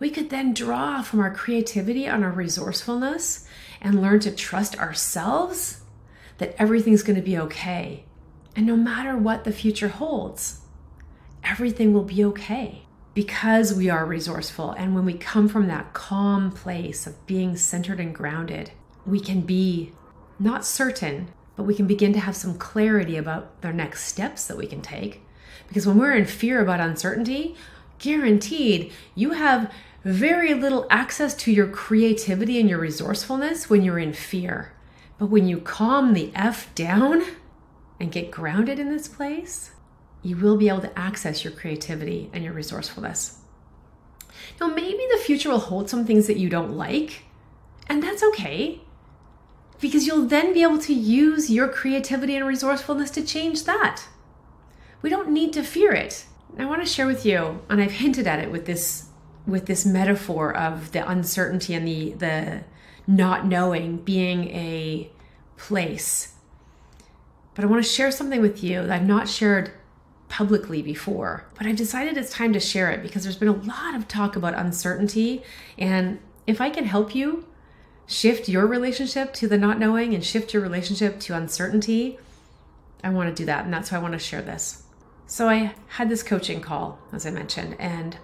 we 0.00 0.10
could 0.10 0.30
then 0.30 0.52
draw 0.54 1.02
from 1.02 1.20
our 1.20 1.32
creativity 1.32 2.06
and 2.06 2.24
our 2.24 2.32
resourcefulness 2.32 3.46
and 3.80 4.02
learn 4.02 4.18
to 4.20 4.34
trust 4.34 4.76
ourselves 4.78 5.82
that 6.38 6.56
everything's 6.58 7.02
going 7.02 7.16
to 7.16 7.22
be 7.22 7.38
okay. 7.38 8.04
And 8.56 8.66
no 8.66 8.76
matter 8.76 9.16
what 9.16 9.44
the 9.44 9.52
future 9.52 9.88
holds, 9.88 10.62
everything 11.44 11.92
will 11.92 12.02
be 12.02 12.24
okay 12.24 12.82
because 13.12 13.74
we 13.74 13.90
are 13.90 14.06
resourceful. 14.06 14.72
And 14.72 14.94
when 14.94 15.04
we 15.04 15.14
come 15.14 15.48
from 15.48 15.68
that 15.68 15.92
calm 15.92 16.50
place 16.50 17.06
of 17.06 17.26
being 17.26 17.56
centered 17.56 18.00
and 18.00 18.14
grounded, 18.14 18.72
we 19.04 19.20
can 19.20 19.42
be 19.42 19.92
not 20.38 20.64
certain, 20.64 21.28
but 21.56 21.64
we 21.64 21.74
can 21.74 21.86
begin 21.86 22.14
to 22.14 22.20
have 22.20 22.36
some 22.36 22.56
clarity 22.56 23.18
about 23.18 23.60
the 23.60 23.72
next 23.72 24.04
steps 24.04 24.46
that 24.46 24.56
we 24.56 24.66
can 24.66 24.80
take. 24.80 25.20
Because 25.68 25.86
when 25.86 25.98
we're 25.98 26.14
in 26.14 26.24
fear 26.24 26.62
about 26.62 26.80
uncertainty, 26.80 27.54
guaranteed 27.98 28.92
you 29.14 29.32
have 29.32 29.70
very 30.04 30.54
little 30.54 30.86
access 30.88 31.34
to 31.34 31.52
your 31.52 31.68
creativity 31.68 32.58
and 32.58 32.68
your 32.68 32.78
resourcefulness 32.78 33.68
when 33.68 33.82
you're 33.82 33.98
in 33.98 34.12
fear. 34.12 34.72
But 35.18 35.26
when 35.26 35.46
you 35.46 35.58
calm 35.58 36.14
the 36.14 36.32
F 36.34 36.74
down 36.74 37.22
and 37.98 38.10
get 38.10 38.30
grounded 38.30 38.78
in 38.78 38.88
this 38.88 39.08
place, 39.08 39.72
you 40.22 40.36
will 40.36 40.56
be 40.56 40.68
able 40.68 40.80
to 40.80 40.98
access 40.98 41.44
your 41.44 41.52
creativity 41.52 42.30
and 42.32 42.42
your 42.42 42.54
resourcefulness. 42.54 43.38
Now, 44.58 44.68
maybe 44.68 45.06
the 45.10 45.18
future 45.18 45.50
will 45.50 45.58
hold 45.58 45.90
some 45.90 46.06
things 46.06 46.26
that 46.26 46.38
you 46.38 46.48
don't 46.48 46.76
like, 46.76 47.24
and 47.86 48.02
that's 48.02 48.22
okay 48.22 48.80
because 49.80 50.06
you'll 50.06 50.26
then 50.26 50.52
be 50.52 50.62
able 50.62 50.78
to 50.78 50.94
use 50.94 51.50
your 51.50 51.68
creativity 51.68 52.36
and 52.36 52.46
resourcefulness 52.46 53.10
to 53.12 53.24
change 53.24 53.64
that. 53.64 54.04
We 55.02 55.08
don't 55.10 55.30
need 55.30 55.52
to 55.54 55.62
fear 55.62 55.92
it. 55.92 56.26
I 56.58 56.66
want 56.66 56.82
to 56.82 56.90
share 56.90 57.06
with 57.06 57.24
you, 57.24 57.62
and 57.68 57.80
I've 57.80 57.92
hinted 57.92 58.26
at 58.26 58.40
it 58.40 58.50
with 58.50 58.66
this 58.66 59.06
with 59.46 59.66
this 59.66 59.84
metaphor 59.86 60.54
of 60.56 60.92
the 60.92 61.08
uncertainty 61.08 61.74
and 61.74 61.86
the 61.86 62.12
the 62.12 62.60
not 63.06 63.46
knowing 63.46 63.96
being 63.98 64.48
a 64.50 65.10
place. 65.56 66.34
But 67.54 67.64
I 67.64 67.68
want 67.68 67.84
to 67.84 67.90
share 67.90 68.10
something 68.10 68.40
with 68.40 68.62
you 68.62 68.82
that 68.82 68.90
I've 68.90 69.06
not 69.06 69.28
shared 69.28 69.72
publicly 70.28 70.80
before, 70.80 71.44
but 71.58 71.66
I've 71.66 71.76
decided 71.76 72.16
it's 72.16 72.32
time 72.32 72.52
to 72.52 72.60
share 72.60 72.90
it 72.90 73.02
because 73.02 73.24
there's 73.24 73.36
been 73.36 73.48
a 73.48 73.52
lot 73.52 73.94
of 73.94 74.06
talk 74.06 74.36
about 74.36 74.54
uncertainty. 74.54 75.42
And 75.76 76.20
if 76.46 76.60
I 76.60 76.70
can 76.70 76.84
help 76.84 77.14
you 77.14 77.46
shift 78.06 78.48
your 78.48 78.66
relationship 78.66 79.32
to 79.34 79.48
the 79.48 79.58
not 79.58 79.78
knowing 79.78 80.14
and 80.14 80.24
shift 80.24 80.54
your 80.54 80.62
relationship 80.62 81.20
to 81.20 81.34
uncertainty, 81.34 82.18
I 83.02 83.10
want 83.10 83.28
to 83.28 83.34
do 83.34 83.46
that. 83.46 83.64
And 83.64 83.74
that's 83.74 83.90
why 83.90 83.98
I 83.98 84.00
want 84.00 84.12
to 84.12 84.18
share 84.18 84.42
this. 84.42 84.84
So 85.26 85.48
I 85.48 85.74
had 85.88 86.08
this 86.08 86.22
coaching 86.22 86.60
call, 86.60 86.98
as 87.12 87.26
I 87.26 87.30
mentioned, 87.30 87.76
and 87.78 88.16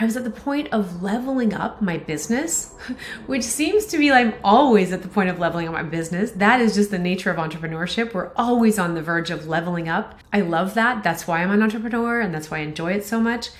I 0.00 0.06
was 0.06 0.16
at 0.16 0.24
the 0.24 0.30
point 0.30 0.72
of 0.72 1.02
leveling 1.02 1.52
up 1.52 1.82
my 1.82 1.98
business, 1.98 2.74
which 3.26 3.42
seems 3.42 3.84
to 3.86 3.98
be 3.98 4.10
like 4.10 4.20
I'm 4.20 4.34
always 4.42 4.92
at 4.92 5.02
the 5.02 5.08
point 5.08 5.28
of 5.28 5.38
leveling 5.38 5.68
up 5.68 5.74
my 5.74 5.82
business. 5.82 6.30
That 6.32 6.60
is 6.60 6.74
just 6.74 6.90
the 6.90 6.98
nature 6.98 7.30
of 7.30 7.36
entrepreneurship. 7.36 8.14
We're 8.14 8.32
always 8.34 8.78
on 8.78 8.94
the 8.94 9.02
verge 9.02 9.30
of 9.30 9.46
leveling 9.46 9.90
up. 9.90 10.18
I 10.32 10.40
love 10.40 10.72
that. 10.74 11.04
That's 11.04 11.26
why 11.26 11.42
I'm 11.42 11.50
an 11.50 11.62
entrepreneur 11.62 12.20
and 12.20 12.34
that's 12.34 12.50
why 12.50 12.58
I 12.58 12.60
enjoy 12.60 12.92
it 12.92 13.04
so 13.04 13.20
much. 13.20 13.50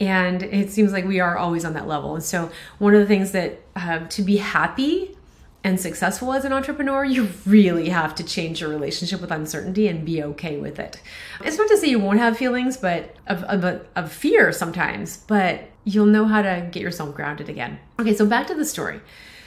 And 0.00 0.42
it 0.42 0.70
seems 0.70 0.92
like 0.92 1.04
we 1.04 1.20
are 1.20 1.38
always 1.38 1.64
on 1.64 1.74
that 1.74 1.86
level. 1.86 2.16
And 2.16 2.24
so, 2.24 2.50
one 2.78 2.94
of 2.94 3.00
the 3.00 3.06
things 3.06 3.30
that 3.30 3.60
uh, 3.76 4.00
to 4.08 4.22
be 4.22 4.38
happy 4.38 5.16
and 5.62 5.80
successful 5.80 6.32
as 6.32 6.44
an 6.44 6.52
entrepreneur, 6.52 7.04
you 7.04 7.28
really 7.46 7.88
have 7.90 8.16
to 8.16 8.24
change 8.24 8.60
your 8.60 8.68
relationship 8.68 9.20
with 9.20 9.30
uncertainty 9.30 9.86
and 9.86 10.04
be 10.04 10.22
okay 10.22 10.58
with 10.58 10.80
it. 10.80 11.00
It's 11.44 11.56
not 11.56 11.68
to 11.68 11.76
say 11.76 11.86
you 11.86 12.00
won't 12.00 12.18
have 12.18 12.36
feelings, 12.36 12.76
but 12.76 13.14
of, 13.28 13.44
of, 13.44 13.86
of 13.94 14.12
fear 14.12 14.52
sometimes, 14.52 15.18
but 15.18 15.70
you'll 15.84 16.06
know 16.06 16.24
how 16.26 16.42
to 16.42 16.68
get 16.70 16.82
yourself 16.82 17.14
grounded 17.14 17.48
again. 17.48 17.78
Okay, 17.98 18.14
so 18.14 18.26
back 18.26 18.46
to 18.48 18.54
the 18.54 18.64
story. 18.64 19.00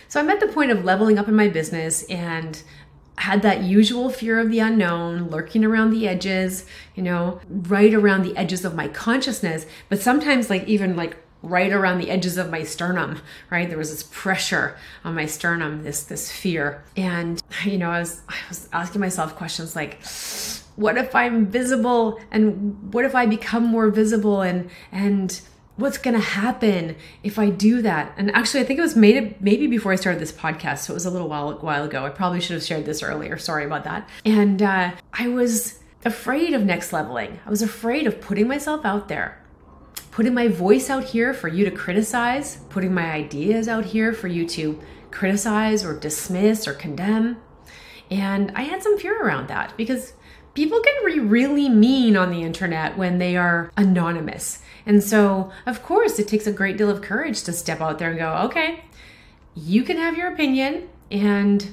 So 0.08 0.20
I'm 0.20 0.30
at 0.30 0.40
the 0.40 0.48
point 0.48 0.72
of 0.72 0.86
leveling 0.86 1.18
up 1.18 1.28
in 1.28 1.36
my 1.36 1.50
business 1.50 2.04
and 2.04 2.62
had 3.18 3.42
that 3.42 3.64
usual 3.64 4.10
fear 4.10 4.40
of 4.40 4.52
the 4.52 4.60
unknown 4.60 5.30
lurking 5.30 5.66
around 5.66 5.90
the 5.90 6.08
edges, 6.08 6.66
you 6.96 7.04
know, 7.04 7.42
right 7.50 7.94
around 7.94 8.22
the 8.22 8.38
edges 8.38 8.64
of 8.64 8.76
my 8.76 8.88
consciousness, 8.88 9.66
but 9.90 10.00
sometimes 10.00 10.50
like 10.50 10.66
even 10.68 10.96
like 10.96 11.18
right 11.44 11.72
around 11.72 12.00
the 12.00 12.10
edges 12.10 12.38
of 12.38 12.50
my 12.50 12.64
sternum 12.64 13.22
right 13.52 13.70
there 13.70 13.78
was 13.78 13.92
this 13.92 14.04
pressure 14.12 14.76
on 15.04 15.14
my 15.14 15.26
sternum 15.26 15.84
this 15.84 16.04
this 16.04 16.32
fear 16.32 16.84
and 16.96 17.44
you 17.64 17.78
know 17.78 17.92
i 17.92 18.00
was 18.00 18.22
i 18.28 18.36
was 18.50 18.68
asking 18.74 19.00
myself 19.00 19.36
questions 19.36 19.76
like 19.76 20.04
what 20.78 20.98
if 20.98 21.14
i'm 21.14 21.46
visible 21.46 22.20
and 22.32 22.92
what 22.92 23.06
if 23.06 23.14
i 23.14 23.26
become 23.26 23.64
more 23.64 23.90
visible 23.90 24.42
and 24.42 24.68
and 24.92 25.42
what's 25.78 25.98
going 25.98 26.16
to 26.16 26.22
happen 26.22 26.96
if 27.24 27.40
I 27.40 27.50
do 27.50 27.82
that? 27.82 28.14
And 28.18 28.30
actually, 28.36 28.62
I 28.62 28.64
think 28.66 28.80
it 28.80 28.84
was 28.84 28.96
made 28.96 29.42
maybe 29.42 29.68
before 29.68 29.92
I 29.92 29.96
started 29.96 30.22
this 30.22 30.32
podcast, 30.32 30.80
so 30.80 30.94
it 30.94 30.96
was 30.96 31.06
a 31.06 31.12
little 31.12 31.30
while 31.30 31.54
while 31.60 31.86
ago. 31.86 32.06
I 32.06 32.10
probably 32.10 32.42
should 32.42 32.56
have 32.56 32.64
shared 32.64 32.86
this 32.86 33.02
earlier. 33.02 33.38
Sorry 33.38 33.66
about 33.66 33.84
that. 33.86 34.10
And 34.26 34.62
uh, 34.62 34.92
I 35.14 35.28
was 35.30 35.80
afraid 36.04 36.54
of 36.54 36.64
next 36.64 36.92
leveling. 36.92 37.40
I 37.46 37.50
was 37.50 37.62
afraid 37.62 38.08
of 38.08 38.20
putting 38.22 38.48
myself 38.48 38.86
out 38.86 39.08
there 39.08 39.42
putting 40.18 40.34
my 40.34 40.48
voice 40.48 40.90
out 40.90 41.04
here 41.04 41.32
for 41.32 41.48
you 41.48 41.64
to 41.64 41.70
criticize, 41.70 42.58
putting 42.70 42.92
my 42.92 43.12
ideas 43.12 43.68
out 43.68 43.86
here 43.86 44.12
for 44.12 44.28
you 44.28 44.48
to 44.48 44.82
criticize 45.12 45.86
or 45.86 45.94
dismiss 45.94 46.68
or 46.68 46.74
condemn. 46.74 47.38
And 48.10 48.52
I 48.56 48.64
had 48.64 48.82
some 48.82 48.98
fear 48.98 49.22
around 49.22 49.48
that 49.50 49.78
because 49.78 50.14
people 50.56 50.82
can 50.82 51.06
be 51.06 51.20
really 51.20 51.70
mean 51.70 52.18
on 52.18 52.32
the 52.32 52.42
internet 52.42 52.98
when 52.98 53.20
they 53.20 53.38
are 53.38 53.72
anonymous. 53.78 54.64
And 54.88 55.04
so, 55.04 55.52
of 55.66 55.84
course, 55.84 56.18
it 56.18 56.30
takes 56.30 56.48
a 56.48 56.52
great 56.52 56.78
deal 56.78 56.90
of 56.90 57.02
courage 57.02 57.44
to 57.44 57.54
step 57.54 57.82
out 57.82 58.00
there 58.00 58.10
and 58.10 58.18
go, 58.18 58.34
okay, 58.46 58.86
you 59.54 59.84
can 59.84 59.98
have 59.98 60.18
your 60.18 60.32
opinion 60.32 60.88
and 61.12 61.70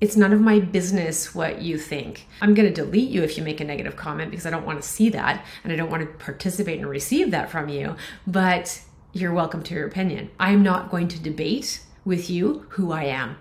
it's 0.00 0.16
none 0.16 0.32
of 0.32 0.40
my 0.40 0.58
business 0.58 1.32
what 1.32 1.62
you 1.62 1.78
think. 1.78 2.26
I'm 2.42 2.54
going 2.54 2.68
to 2.68 2.74
delete 2.74 3.08
you 3.08 3.22
if 3.22 3.38
you 3.38 3.44
make 3.44 3.60
a 3.60 3.64
negative 3.64 3.94
comment 3.94 4.32
because 4.32 4.46
I 4.46 4.50
don't 4.50 4.66
want 4.66 4.82
to 4.82 4.86
see 4.86 5.08
that 5.10 5.44
and 5.62 5.72
I 5.72 5.76
don't 5.76 5.90
want 5.90 6.02
to 6.02 6.24
participate 6.24 6.80
and 6.80 6.90
receive 6.90 7.30
that 7.30 7.50
from 7.50 7.68
you. 7.68 7.94
But 8.26 8.82
you're 9.12 9.32
welcome 9.32 9.62
to 9.62 9.74
your 9.74 9.86
opinion. 9.86 10.30
I'm 10.40 10.62
not 10.62 10.90
going 10.90 11.06
to 11.08 11.22
debate 11.22 11.80
with 12.04 12.28
you 12.28 12.66
who 12.70 12.90
I 12.90 13.04
am. 13.04 13.38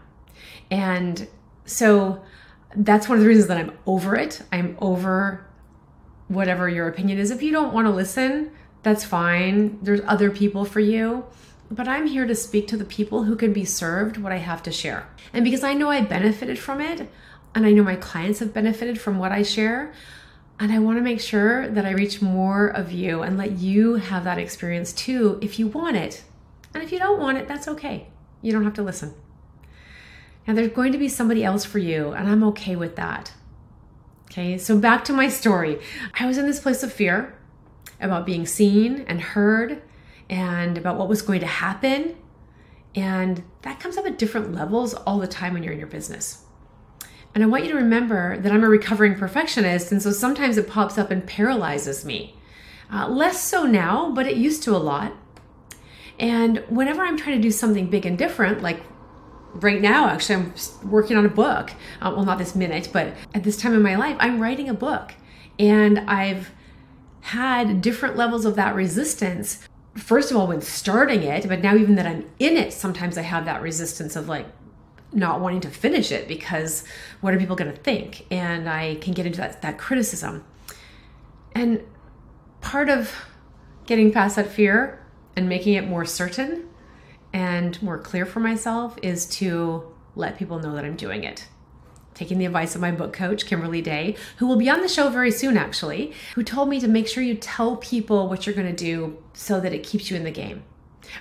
And 0.70 1.27
so 1.65 2.24
that's 2.75 3.10
one 3.10 3.17
of 3.17 3.24
the 3.24 3.27
reasons 3.27 3.48
that 3.48 3.58
I'm 3.58 3.77
over 3.88 4.15
it. 4.15 4.44
I'm 4.51 4.77
over 4.79 5.46
whatever 6.27 6.70
your 6.70 6.88
opinion 6.88 7.17
is. 7.17 7.32
If 7.32 7.41
you 7.41 7.51
don't 7.51 7.74
want 7.74 7.88
to 7.88 7.91
listen, 7.91 8.51
that's 8.86 9.04
fine. 9.04 9.80
There's 9.82 10.01
other 10.08 10.32
people 10.32 10.63
for 10.63 10.80
you 10.80 11.25
but 11.72 11.88
I'm 11.88 12.08
here 12.08 12.27
to 12.27 12.36
speak 12.36 12.68
to 12.70 12.77
the 12.77 12.86
people 12.86 13.24
who 13.24 13.36
can 13.36 13.51
be 13.51 13.65
served 13.65 14.18
what 14.18 14.32
I 14.32 14.38
have 14.38 14.62
to 14.63 14.72
share. 14.72 15.08
And 15.34 15.44
because 15.44 15.63
I 15.63 15.74
know 15.74 15.89
I 15.89 16.01
benefited 16.01 16.60
from 16.60 16.80
it, 16.80 17.10
and 17.54 17.65
I 17.65 17.72
know 17.72 17.84
my 17.84 17.96
clients 17.96 18.39
have 18.39 18.54
benefited 18.54 19.00
from 19.00 19.18
what 19.18 19.32
I 19.32 19.42
share, 19.42 19.94
and 20.60 20.72
I 20.72 20.80
want 20.80 20.98
to 20.98 21.04
make 21.04 21.20
sure 21.20 21.68
that 21.68 21.86
I 21.86 21.92
reach 21.92 22.22
more 22.22 22.68
of 22.68 22.92
you 22.92 23.24
and 23.24 23.38
let 23.38 23.54
you 23.54 23.96
have 23.96 24.24
that 24.25 24.38
experience 24.38 24.94
too 24.94 25.39
if 25.42 25.58
you 25.60 25.68
want 25.68 25.98
it. 25.98 26.24
And 26.74 26.84
if 26.84 26.92
you 26.92 27.00
don't 27.00 27.20
want 27.20 27.38
it, 27.38 27.48
that's 27.48 27.68
okay. 27.68 28.08
You 28.42 28.51
don't 28.51 28.63
have 28.63 28.74
to 28.75 28.84
listen. 28.84 29.13
Now, 30.48 30.54
there's 30.54 30.72
going 30.72 30.92
to 30.92 30.98
be 30.98 31.10
somebody 31.10 31.44
else 31.44 31.65
for 31.65 31.80
you, 31.80 32.12
and 32.12 32.30
I'm 32.30 32.44
okay 32.44 32.75
with 32.75 32.96
that. 32.98 33.34
Okay, 34.25 34.58
so 34.58 34.77
back 34.77 35.04
to 35.06 35.13
my 35.13 35.27
story. 35.30 35.80
I 36.20 36.27
was 36.27 36.38
in 36.38 36.46
this 36.46 36.60
place 36.60 36.84
of 36.84 36.94
fear 36.94 37.34
about 37.99 38.25
being 38.25 38.45
seen 38.45 39.05
and 39.07 39.21
heard 39.21 39.81
and 40.29 40.77
about 40.77 40.97
what 40.97 41.07
was 41.07 41.21
going 41.21 41.39
to 41.39 41.47
happen. 41.47 42.15
And 42.95 43.43
that 43.61 43.79
comes 43.79 43.97
up 43.97 44.05
at 44.05 44.17
different 44.17 44.53
levels 44.53 44.93
all 44.93 45.19
the 45.19 45.27
time 45.27 45.53
when 45.53 45.63
you're 45.63 45.73
in 45.73 45.79
your 45.79 45.87
business. 45.87 46.45
And 47.33 47.43
I 47.43 47.47
want 47.47 47.65
you 47.65 47.71
to 47.71 47.77
remember 47.77 48.37
that 48.37 48.51
I'm 48.51 48.63
a 48.63 48.69
recovering 48.69 49.15
perfectionist, 49.15 49.91
and 49.91 50.01
so 50.01 50.13
sometimes 50.13 50.57
it 50.57 50.69
pops 50.69 50.97
up 50.97 51.11
and 51.11 51.27
paralyzes 51.27 52.05
me. 52.05 52.33
Uh, 52.91 53.09
less 53.09 53.43
so 53.43 53.63
now, 53.65 54.11
but 54.11 54.25
it 54.25 54.37
used 54.37 54.63
to 54.63 54.75
a 54.75 54.77
lot. 54.77 55.11
And 56.17 56.63
whenever 56.69 57.03
I'm 57.03 57.17
trying 57.17 57.35
to 57.35 57.41
do 57.41 57.51
something 57.51 57.89
big 57.89 58.05
and 58.05 58.17
different, 58.17 58.61
like 58.61 58.81
right 59.53 59.81
now, 59.81 60.07
actually, 60.07 60.35
I'm 60.35 60.53
working 60.89 61.17
on 61.17 61.25
a 61.25 61.29
book. 61.29 61.71
Uh, 62.01 62.13
well, 62.15 62.23
not 62.23 62.37
this 62.37 62.55
minute, 62.55 62.89
but 62.93 63.13
at 63.33 63.43
this 63.43 63.57
time 63.57 63.73
in 63.73 63.81
my 63.81 63.95
life, 63.95 64.15
I'm 64.21 64.39
writing 64.39 64.69
a 64.69 64.73
book. 64.73 65.13
And 65.59 65.99
I've 65.99 66.51
had 67.25 67.82
different 67.82 68.15
levels 68.15 68.46
of 68.46 68.55
that 68.55 68.75
resistance 68.75 69.67
first 69.96 70.29
of 70.29 70.38
all 70.38 70.48
when 70.48 70.62
starting 70.62 71.24
it 71.24 71.48
but 71.48 71.62
now 71.62 71.75
even 71.75 71.96
that 71.96 72.05
i'm 72.05 72.29
in 72.39 72.58
it 72.58 72.72
sometimes 72.72 73.17
i 73.17 73.22
have 73.22 73.46
that 73.46 73.62
resistance 73.62 74.15
of 74.15 74.27
like 74.27 74.46
not 75.15 75.39
wanting 75.39 75.62
to 75.62 75.70
finish 75.70 76.12
it 76.12 76.27
because 76.27 76.84
what 77.22 77.34
are 77.34 77.39
people 77.39 77.55
going 77.55 77.72
to 77.72 77.77
think? 77.77 78.25
And 78.29 78.70
i 78.70 78.96
can 78.96 79.13
get 79.13 79.25
into 79.25 79.39
that, 79.39 79.62
that 79.62 79.77
criticism. 79.77 80.44
And 81.53 81.82
part 82.62 82.89
of 82.89 83.13
getting 83.86 84.12
past 84.12 84.36
that 84.36 84.50
fear 84.50 85.05
and 85.36 85.48
making 85.48 85.75
it 85.75 85.88
more 85.88 86.05
certain 86.05 86.67
and 87.34 87.82
more 87.82 87.98
clear 87.98 88.25
for 88.25 88.39
myself 88.39 88.98
is 89.01 89.25
to 89.27 89.84
let 90.15 90.38
people 90.38 90.60
know 90.60 90.74
that 90.74 90.86
i'm 90.86 90.96
doing 90.96 91.24
it 91.24 91.48
taking 92.15 92.39
the 92.39 92.45
advice 92.45 92.74
of 92.74 92.81
my 92.81 92.91
book 92.91 93.13
coach, 93.13 93.45
Kimberly 93.45 93.81
Day, 93.81 94.15
who 94.38 94.48
will 94.48 94.55
be 94.55 94.69
on 94.69 94.81
the 94.81 94.88
show 94.88 95.10
very 95.10 95.31
soon, 95.31 95.57
actually, 95.57 96.13
who 96.34 96.43
told 96.43 96.69
me 96.69 96.79
to 96.79 96.88
make 96.88 97.07
sure 97.07 97.22
you 97.22 97.36
tell 97.36 97.75
people 97.75 98.27
what 98.27 98.45
you're 98.45 98.55
going 98.55 98.74
to 98.74 98.84
do 98.84 99.17
so 99.34 99.60
that 99.60 99.74
it 99.74 99.84
keeps 99.84 100.10
you 100.10 100.15
in 100.15 100.24
the 100.24 100.31
game. 100.31 100.63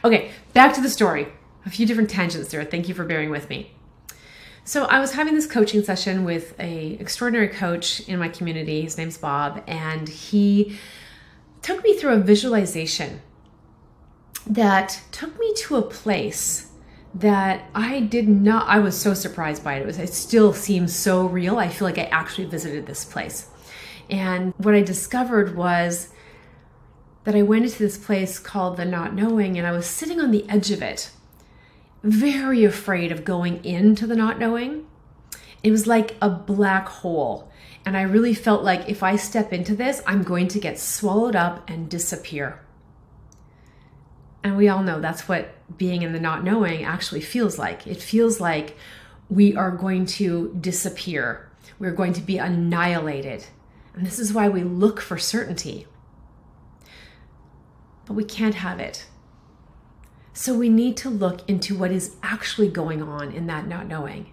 Okay, 0.05 0.31
back 0.55 0.73
to 0.75 0.81
the 0.81 0.89
story. 0.89 1.29
A 1.67 1.71
few 1.71 1.85
different 1.87 2.11
tangents 2.11 2.51
there. 2.51 2.65
Thank 2.65 2.89
you 2.89 2.95
for 2.95 3.05
bearing 3.05 3.31
with 3.31 3.51
me. 3.51 3.73
So 4.65 4.85
I 4.85 4.99
was 4.99 5.13
having 5.13 5.35
this 5.35 5.47
coaching 5.47 5.83
session 5.83 6.25
with 6.25 6.59
a 6.59 6.97
extraordinary 7.01 7.49
coach 7.49 8.01
in 8.09 8.19
my 8.19 8.29
community. 8.29 8.81
His 8.83 8.97
name's 8.97 9.19
Bob, 9.19 9.63
and 9.67 10.09
he 10.09 10.79
took 11.61 11.83
me 11.85 11.99
through 11.99 12.15
a 12.15 12.19
visualization 12.19 13.21
that 14.47 15.03
took 15.11 15.39
me 15.39 15.53
to 15.55 15.77
a 15.77 15.83
place 15.83 16.71
that 17.15 17.69
I 17.75 18.01
did 18.01 18.29
not 18.29 18.69
I 18.69 18.81
was 18.81 19.01
so 19.01 19.15
surprised 19.15 19.63
by 19.63 19.75
it. 19.75 19.83
It 19.83 19.87
was 19.87 19.99
it 19.99 20.13
still 20.13 20.53
seems 20.53 20.95
so 20.95 21.27
real. 21.27 21.59
I 21.59 21.69
feel 21.69 21.87
like 21.87 21.99
I 21.99 22.05
actually 22.05 22.47
visited 22.47 22.87
this 22.87 23.05
place. 23.05 23.49
And 24.11 24.53
what 24.59 24.75
I 24.75 24.83
discovered 24.83 25.57
was 25.57 26.09
that 27.25 27.35
I 27.35 27.43
went 27.43 27.65
into 27.65 27.79
this 27.79 27.97
place 27.97 28.39
called 28.39 28.77
the 28.77 28.85
not 28.85 29.15
knowing 29.15 29.57
and 29.57 29.67
I 29.67 29.73
was 29.73 29.87
sitting 29.87 30.21
on 30.21 30.31
the 30.31 30.49
edge 30.49 30.71
of 30.71 30.83
it, 30.83 31.11
very 32.03 32.65
afraid 32.65 33.13
of 33.13 33.25
going 33.25 33.65
into 33.65 34.07
the 34.07 34.17
not 34.17 34.39
knowing. 34.39 34.87
It 35.63 35.71
was 35.71 35.87
like 35.87 36.17
a 36.21 36.29
black 36.29 36.89
hole. 36.89 37.51
And 37.87 37.97
I 37.97 38.03
really 38.03 38.35
felt 38.35 38.63
like 38.63 38.89
if 38.89 39.03
I 39.03 39.17
step 39.17 39.53
into 39.53 39.75
this, 39.75 40.03
I'm 40.07 40.23
going 40.23 40.49
to 40.49 40.59
get 40.59 40.79
swallowed 40.79 41.37
up 41.37 41.69
and 41.69 41.89
disappear. 41.89 42.64
And 44.45 44.59
we 44.59 44.69
all 44.69 44.83
know 44.83 45.01
that's 45.01 45.27
what 45.27 45.55
being 45.79 46.03
in 46.03 46.13
the 46.13 46.21
not 46.21 46.45
knowing 46.45 46.85
actually 46.85 47.23
feels 47.23 47.59
like. 47.59 47.87
It 47.87 47.97
feels 47.97 48.41
like 48.41 48.77
we 49.31 49.57
are 49.57 49.71
going 49.71 50.05
to 50.05 50.55
disappear, 50.61 51.51
we're 51.79 51.93
going 51.93 52.13
to 52.13 52.21
be 52.21 52.37
annihilated. 52.37 53.47
And 53.95 54.05
this 54.07 54.19
is 54.19 54.35
why 54.35 54.49
we 54.49 54.63
look 54.63 55.01
for 55.01 55.17
certainty. 55.17 55.87
But 58.05 58.15
we 58.15 58.25
can't 58.25 58.57
have 58.57 58.79
it. 58.79 59.07
So 60.35 60.55
we 60.55 60.69
need 60.69 60.97
to 60.99 61.11
look 61.11 61.49
into 61.49 61.79
what 61.79 61.91
is 61.91 62.17
actually 62.23 62.69
going 62.69 63.03
on 63.03 63.33
in 63.33 63.47
that 63.47 63.67
not 63.67 63.87
knowing. 63.87 64.33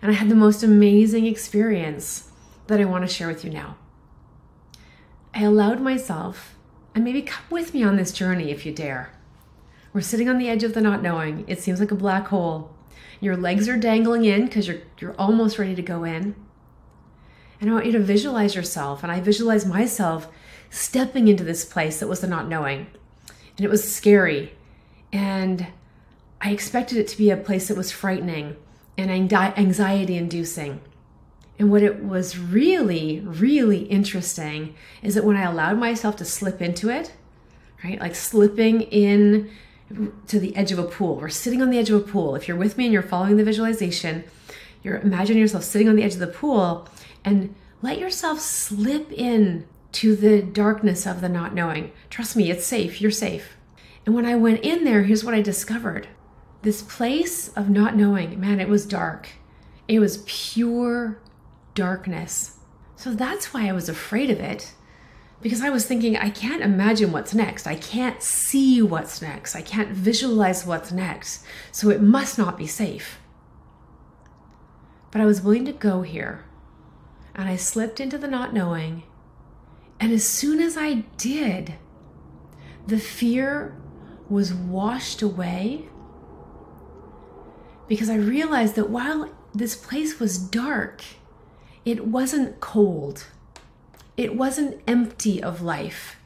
And 0.00 0.10
I 0.10 0.14
had 0.14 0.28
the 0.28 0.34
most 0.34 0.62
amazing 0.62 1.26
experience 1.26 2.30
that 2.68 2.80
I 2.80 2.84
want 2.84 3.06
to 3.06 3.12
share 3.12 3.28
with 3.28 3.44
you 3.44 3.50
now. 3.50 3.76
I 5.34 5.42
allowed 5.42 5.80
myself, 5.80 6.56
and 6.94 7.04
maybe 7.04 7.22
come 7.22 7.44
with 7.50 7.74
me 7.74 7.82
on 7.82 7.96
this 7.96 8.12
journey 8.12 8.50
if 8.50 8.64
you 8.64 8.72
dare. 8.72 9.12
We're 9.96 10.02
sitting 10.02 10.28
on 10.28 10.36
the 10.36 10.50
edge 10.50 10.62
of 10.62 10.74
the 10.74 10.82
not 10.82 11.00
knowing. 11.00 11.46
It 11.46 11.58
seems 11.58 11.80
like 11.80 11.90
a 11.90 11.94
black 11.94 12.28
hole. 12.28 12.70
Your 13.18 13.34
legs 13.34 13.66
are 13.66 13.78
dangling 13.78 14.26
in 14.26 14.44
because 14.44 14.68
you're 14.68 14.82
you're 14.98 15.18
almost 15.18 15.58
ready 15.58 15.74
to 15.74 15.80
go 15.80 16.04
in. 16.04 16.34
And 17.58 17.70
I 17.70 17.72
want 17.72 17.86
you 17.86 17.92
to 17.92 17.98
visualize 17.98 18.54
yourself, 18.54 19.02
and 19.02 19.10
I 19.10 19.22
visualize 19.22 19.64
myself 19.64 20.28
stepping 20.68 21.28
into 21.28 21.44
this 21.44 21.64
place 21.64 21.98
that 21.98 22.08
was 22.08 22.20
the 22.20 22.26
not 22.26 22.46
knowing. 22.46 22.88
And 23.56 23.64
it 23.64 23.70
was 23.70 23.90
scary. 23.90 24.52
And 25.14 25.68
I 26.42 26.50
expected 26.50 26.98
it 26.98 27.08
to 27.08 27.16
be 27.16 27.30
a 27.30 27.36
place 27.38 27.68
that 27.68 27.76
was 27.78 27.90
frightening 27.90 28.56
and 28.98 29.10
anxiety 29.10 30.18
inducing. 30.18 30.82
And 31.58 31.70
what 31.70 31.82
it 31.82 32.04
was 32.04 32.36
really, 32.36 33.20
really 33.20 33.84
interesting 33.84 34.74
is 35.00 35.14
that 35.14 35.24
when 35.24 35.38
I 35.38 35.44
allowed 35.44 35.78
myself 35.78 36.16
to 36.16 36.26
slip 36.26 36.60
into 36.60 36.90
it, 36.90 37.14
right, 37.82 37.98
like 37.98 38.14
slipping 38.14 38.82
in 38.82 39.50
to 40.26 40.40
the 40.40 40.54
edge 40.56 40.72
of 40.72 40.78
a 40.78 40.84
pool. 40.84 41.16
We're 41.16 41.28
sitting 41.28 41.62
on 41.62 41.70
the 41.70 41.78
edge 41.78 41.90
of 41.90 42.00
a 42.00 42.04
pool. 42.04 42.34
If 42.34 42.48
you're 42.48 42.56
with 42.56 42.76
me 42.76 42.84
and 42.84 42.92
you're 42.92 43.02
following 43.02 43.36
the 43.36 43.44
visualization, 43.44 44.24
you're 44.82 44.98
imagining 44.98 45.40
yourself 45.40 45.64
sitting 45.64 45.88
on 45.88 45.96
the 45.96 46.02
edge 46.02 46.14
of 46.14 46.20
the 46.20 46.26
pool 46.26 46.88
and 47.24 47.54
let 47.82 47.98
yourself 47.98 48.40
slip 48.40 49.12
in 49.12 49.66
to 49.92 50.16
the 50.16 50.42
darkness 50.42 51.06
of 51.06 51.20
the 51.20 51.28
not 51.28 51.54
knowing. 51.54 51.92
Trust 52.10 52.36
me, 52.36 52.50
it's 52.50 52.66
safe. 52.66 53.00
You're 53.00 53.10
safe. 53.10 53.56
And 54.04 54.14
when 54.14 54.26
I 54.26 54.36
went 54.36 54.64
in 54.64 54.84
there, 54.84 55.04
here's 55.04 55.24
what 55.24 55.34
I 55.34 55.40
discovered. 55.40 56.08
This 56.62 56.82
place 56.82 57.48
of 57.50 57.70
not 57.70 57.96
knowing, 57.96 58.40
man, 58.40 58.60
it 58.60 58.68
was 58.68 58.86
dark. 58.86 59.28
It 59.88 60.00
was 60.00 60.24
pure 60.26 61.18
darkness. 61.74 62.58
So 62.96 63.14
that's 63.14 63.52
why 63.52 63.68
I 63.68 63.72
was 63.72 63.88
afraid 63.88 64.30
of 64.30 64.40
it 64.40 64.72
because 65.42 65.62
I 65.62 65.70
was 65.70 65.86
thinking, 65.86 66.16
I 66.16 66.30
can't 66.30 66.62
imagine 66.62 67.12
what's 67.12 67.34
next. 67.34 67.66
I 67.66 67.76
can't 67.76 68.22
see 68.22 68.80
what's 68.80 69.20
next. 69.20 69.54
I 69.54 69.62
can't 69.62 69.90
visualize 69.90 70.66
what's 70.66 70.90
next. 70.90 71.44
So 71.72 71.90
it 71.90 72.00
must 72.00 72.38
not 72.38 72.56
be 72.56 72.66
safe. 72.66 73.18
But 75.10 75.20
I 75.20 75.26
was 75.26 75.42
willing 75.42 75.66
to 75.66 75.72
go 75.72 76.02
here. 76.02 76.44
And 77.34 77.48
I 77.48 77.56
slipped 77.56 78.00
into 78.00 78.16
the 78.16 78.28
not 78.28 78.54
knowing. 78.54 79.02
And 80.00 80.12
as 80.12 80.24
soon 80.24 80.60
as 80.60 80.76
I 80.76 81.04
did, 81.16 81.74
the 82.86 82.98
fear 82.98 83.76
was 84.28 84.54
washed 84.54 85.22
away 85.22 85.88
because 87.88 88.10
I 88.10 88.16
realized 88.16 88.74
that 88.74 88.90
while 88.90 89.30
this 89.54 89.76
place 89.76 90.18
was 90.18 90.38
dark, 90.38 91.02
it 91.84 92.06
wasn't 92.06 92.60
cold 92.60 93.26
it 94.16 94.34
wasn't 94.34 94.80
empty 94.86 95.42
of 95.42 95.60
life. 95.60 96.16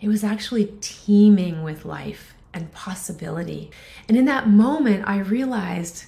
It 0.00 0.08
was 0.08 0.22
actually 0.22 0.74
teeming 0.80 1.62
with 1.62 1.84
life 1.84 2.34
and 2.52 2.72
possibility. 2.72 3.70
And 4.08 4.16
in 4.16 4.26
that 4.26 4.48
moment, 4.48 5.08
I 5.08 5.18
realized 5.18 6.04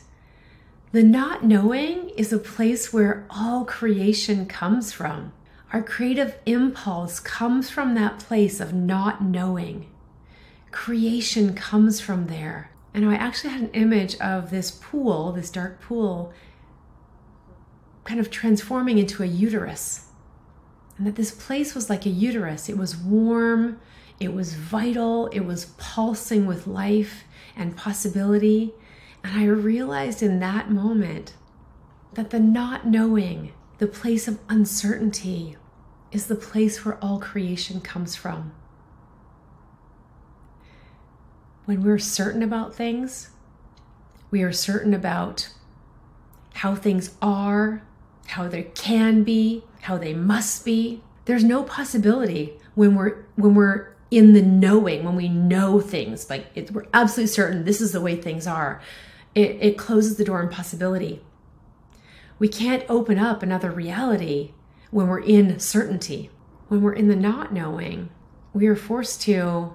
the 0.92 1.02
not 1.02 1.44
knowing 1.44 2.10
is 2.10 2.32
a 2.32 2.38
place 2.38 2.92
where 2.92 3.26
all 3.30 3.64
creation 3.64 4.46
comes 4.46 4.92
from. 4.92 5.32
Our 5.72 5.82
creative 5.82 6.36
impulse 6.46 7.18
comes 7.18 7.70
from 7.70 7.94
that 7.94 8.18
place 8.18 8.60
of 8.60 8.72
not 8.72 9.22
knowing. 9.22 9.90
Creation 10.70 11.54
comes 11.54 12.00
from 12.00 12.26
there. 12.26 12.70
And 12.94 13.08
I 13.08 13.14
actually 13.14 13.50
had 13.50 13.62
an 13.62 13.70
image 13.70 14.16
of 14.20 14.50
this 14.50 14.70
pool, 14.70 15.32
this 15.32 15.50
dark 15.50 15.80
pool, 15.80 16.32
kind 18.04 18.20
of 18.20 18.30
transforming 18.30 18.98
into 18.98 19.22
a 19.22 19.26
uterus 19.26 20.05
and 20.96 21.06
that 21.06 21.16
this 21.16 21.30
place 21.30 21.74
was 21.74 21.90
like 21.90 22.06
a 22.06 22.10
uterus. 22.10 22.68
It 22.68 22.78
was 22.78 22.96
warm, 22.96 23.80
it 24.18 24.32
was 24.32 24.54
vital, 24.54 25.26
it 25.28 25.40
was 25.40 25.74
pulsing 25.76 26.46
with 26.46 26.66
life 26.66 27.24
and 27.56 27.76
possibility. 27.76 28.72
And 29.22 29.38
I 29.38 29.44
realized 29.44 30.22
in 30.22 30.38
that 30.40 30.70
moment 30.70 31.34
that 32.14 32.30
the 32.30 32.40
not 32.40 32.86
knowing, 32.86 33.52
the 33.78 33.86
place 33.86 34.26
of 34.26 34.38
uncertainty, 34.48 35.56
is 36.12 36.26
the 36.26 36.34
place 36.34 36.84
where 36.84 36.96
all 37.02 37.18
creation 37.18 37.80
comes 37.80 38.16
from. 38.16 38.52
When 41.66 41.82
we're 41.82 41.98
certain 41.98 42.42
about 42.42 42.74
things, 42.74 43.30
we 44.30 44.42
are 44.42 44.52
certain 44.52 44.94
about 44.94 45.50
how 46.54 46.74
things 46.74 47.14
are, 47.20 47.82
how 48.26 48.48
they 48.48 48.64
can 48.64 49.22
be, 49.22 49.64
how 49.82 49.98
they 49.98 50.14
must 50.14 50.64
be. 50.64 51.02
There's 51.24 51.44
no 51.44 51.62
possibility 51.62 52.58
when 52.74 52.94
we're 52.94 53.24
when 53.36 53.54
we're 53.54 53.94
in 54.10 54.32
the 54.32 54.42
knowing, 54.42 55.04
when 55.04 55.16
we 55.16 55.28
know 55.28 55.80
things, 55.80 56.30
like 56.30 56.46
it, 56.54 56.70
we're 56.70 56.86
absolutely 56.94 57.32
certain 57.32 57.64
this 57.64 57.80
is 57.80 57.92
the 57.92 58.00
way 58.00 58.16
things 58.16 58.46
are. 58.46 58.80
It, 59.34 59.58
it 59.60 59.78
closes 59.78 60.16
the 60.16 60.24
door 60.24 60.40
on 60.40 60.48
possibility. 60.48 61.22
We 62.38 62.48
can't 62.48 62.84
open 62.88 63.18
up 63.18 63.42
another 63.42 63.70
reality 63.70 64.52
when 64.90 65.08
we're 65.08 65.20
in 65.20 65.58
certainty. 65.58 66.30
When 66.68 66.82
we're 66.82 66.92
in 66.92 67.08
the 67.08 67.16
not 67.16 67.52
knowing, 67.52 68.10
we 68.52 68.66
are 68.66 68.76
forced 68.76 69.22
to 69.22 69.74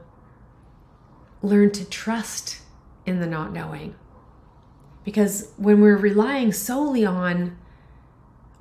learn 1.41 1.71
to 1.71 1.85
trust 1.85 2.61
in 3.05 3.19
the 3.19 3.27
not 3.27 3.51
knowing. 3.51 3.95
Because 5.03 5.51
when 5.57 5.81
we're 5.81 5.97
relying 5.97 6.53
solely 6.53 7.05
on 7.05 7.57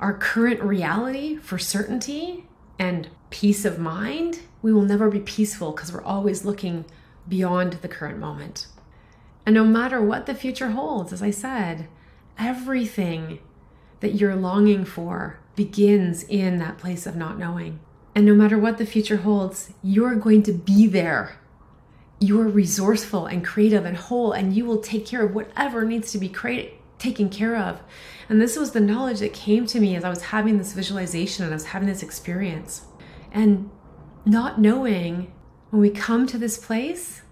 our 0.00 0.14
current 0.14 0.62
reality 0.62 1.36
for 1.36 1.58
certainty 1.58 2.46
and 2.78 3.08
peace 3.28 3.64
of 3.64 3.78
mind, 3.78 4.40
we 4.62 4.72
will 4.72 4.82
never 4.82 5.10
be 5.10 5.20
peaceful 5.20 5.72
because 5.72 5.92
we're 5.92 6.02
always 6.02 6.44
looking 6.44 6.86
beyond 7.28 7.74
the 7.74 7.88
current 7.88 8.18
moment. 8.18 8.66
And 9.44 9.54
no 9.54 9.64
matter 9.64 10.02
what 10.02 10.26
the 10.26 10.34
future 10.34 10.70
holds, 10.70 11.12
as 11.12 11.22
I 11.22 11.30
said, 11.30 11.86
everything 12.38 13.40
that 14.00 14.14
you're 14.14 14.36
longing 14.36 14.84
for 14.84 15.38
begins 15.54 16.22
in 16.24 16.58
that 16.58 16.78
place 16.78 17.06
of 17.06 17.16
not 17.16 17.38
knowing. 17.38 17.80
And 18.14 18.24
no 18.24 18.34
matter 18.34 18.58
what 18.58 18.78
the 18.78 18.86
future 18.86 19.18
holds, 19.18 19.72
you're 19.82 20.14
going 20.14 20.42
to 20.44 20.52
be 20.52 20.86
there. 20.86 21.36
You're 22.18 22.48
resourceful 22.48 23.26
and 23.26 23.44
creative 23.44 23.84
and 23.84 23.96
whole, 23.96 24.32
and 24.32 24.54
you 24.54 24.64
will 24.64 24.80
take 24.80 25.06
care 25.06 25.22
of 25.22 25.34
whatever 25.34 25.84
needs 25.84 26.12
to 26.12 26.18
be 26.18 26.28
created, 26.28 26.72
taken 27.00 27.28
care 27.30 27.56
of. 27.56 27.80
And 28.28 28.40
this 28.40 28.56
was 28.56 28.72
the 28.72 28.80
knowledge 28.80 29.20
that 29.20 29.32
came 29.32 29.66
to 29.66 29.80
me 29.80 29.96
as 29.96 30.04
I 30.04 30.10
was 30.10 30.22
having 30.22 30.58
this 30.58 30.72
visualization 30.74 31.44
and 31.44 31.52
I 31.52 31.56
was 31.56 31.66
having 31.66 31.88
this 31.88 32.02
experience. 32.02 32.86
And 33.32 33.70
not 34.24 34.60
knowing 34.60 35.32
when 35.70 35.82
we 35.82 35.90
come 35.90 36.26
to 36.28 36.38
this 36.38 36.58
place, 36.58 37.22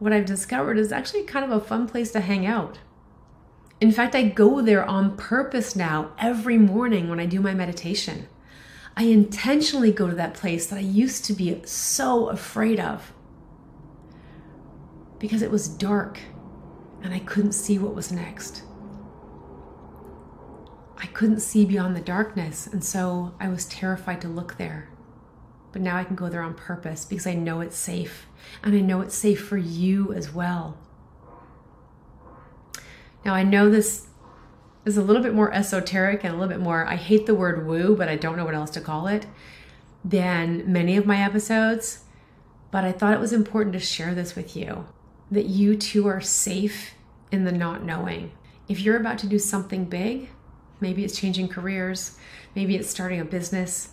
what 0.00 0.12
I've 0.12 0.26
discovered 0.26 0.78
is 0.78 0.92
actually 0.92 1.24
kind 1.24 1.44
of 1.44 1.52
a 1.52 1.64
fun 1.64 1.86
place 1.88 2.10
to 2.12 2.20
hang 2.20 2.46
out. 2.46 2.78
In 3.80 3.92
fact, 3.92 4.14
I 4.16 4.24
go 4.24 4.62
there 4.62 4.84
on 4.84 5.16
purpose 5.16 5.76
now 5.76 6.12
every 6.18 6.58
morning 6.58 7.08
when 7.08 7.20
I 7.20 7.26
do 7.26 7.40
my 7.40 7.54
meditation. 7.54 8.28
I 8.96 9.04
intentionally 9.04 9.92
go 9.92 10.08
to 10.08 10.16
that 10.16 10.34
place 10.34 10.66
that 10.66 10.76
I 10.76 10.82
used 10.82 11.24
to 11.26 11.32
be 11.32 11.62
so 11.64 12.28
afraid 12.28 12.80
of. 12.80 13.12
because 15.18 15.42
it 15.42 15.50
was 15.50 15.68
dark 15.68 16.20
and 17.02 17.14
I 17.14 17.20
couldn't 17.20 17.52
see 17.52 17.78
what 17.78 17.94
was 17.94 18.12
next. 18.12 18.62
I 21.00 21.06
couldn't 21.06 21.40
see 21.40 21.64
beyond 21.64 21.94
the 21.94 22.00
darkness, 22.00 22.66
and 22.66 22.84
so 22.84 23.34
I 23.38 23.48
was 23.48 23.66
terrified 23.66 24.20
to 24.22 24.28
look 24.28 24.58
there. 24.58 24.88
But 25.72 25.82
now 25.82 25.96
I 25.96 26.04
can 26.04 26.16
go 26.16 26.28
there 26.28 26.42
on 26.42 26.54
purpose 26.54 27.04
because 27.04 27.26
I 27.26 27.34
know 27.34 27.60
it's 27.60 27.76
safe, 27.76 28.26
and 28.62 28.74
I 28.74 28.80
know 28.80 29.00
it's 29.00 29.14
safe 29.14 29.46
for 29.46 29.56
you 29.56 30.12
as 30.12 30.32
well. 30.34 30.76
Now, 33.24 33.34
I 33.34 33.42
know 33.42 33.68
this 33.68 34.06
is 34.84 34.96
a 34.96 35.02
little 35.02 35.22
bit 35.22 35.34
more 35.34 35.52
esoteric 35.52 36.24
and 36.24 36.34
a 36.34 36.36
little 36.36 36.48
bit 36.48 36.62
more, 36.62 36.86
I 36.86 36.96
hate 36.96 37.26
the 37.26 37.34
word 37.34 37.66
woo, 37.66 37.94
but 37.94 38.08
I 38.08 38.16
don't 38.16 38.36
know 38.36 38.44
what 38.44 38.54
else 38.54 38.70
to 38.70 38.80
call 38.80 39.06
it, 39.06 39.26
than 40.04 40.70
many 40.72 40.96
of 40.96 41.06
my 41.06 41.22
episodes. 41.22 42.04
But 42.70 42.84
I 42.84 42.92
thought 42.92 43.14
it 43.14 43.20
was 43.20 43.32
important 43.32 43.72
to 43.74 43.80
share 43.80 44.14
this 44.14 44.34
with 44.34 44.56
you 44.56 44.86
that 45.30 45.46
you 45.46 45.76
too 45.76 46.06
are 46.06 46.20
safe 46.20 46.94
in 47.30 47.44
the 47.44 47.52
not 47.52 47.84
knowing. 47.84 48.32
If 48.68 48.80
you're 48.80 48.96
about 48.96 49.18
to 49.18 49.26
do 49.26 49.38
something 49.38 49.84
big, 49.84 50.30
maybe 50.80 51.04
it's 51.04 51.18
changing 51.18 51.48
careers, 51.48 52.16
maybe 52.54 52.76
it's 52.76 52.90
starting 52.90 53.20
a 53.20 53.24
business, 53.24 53.90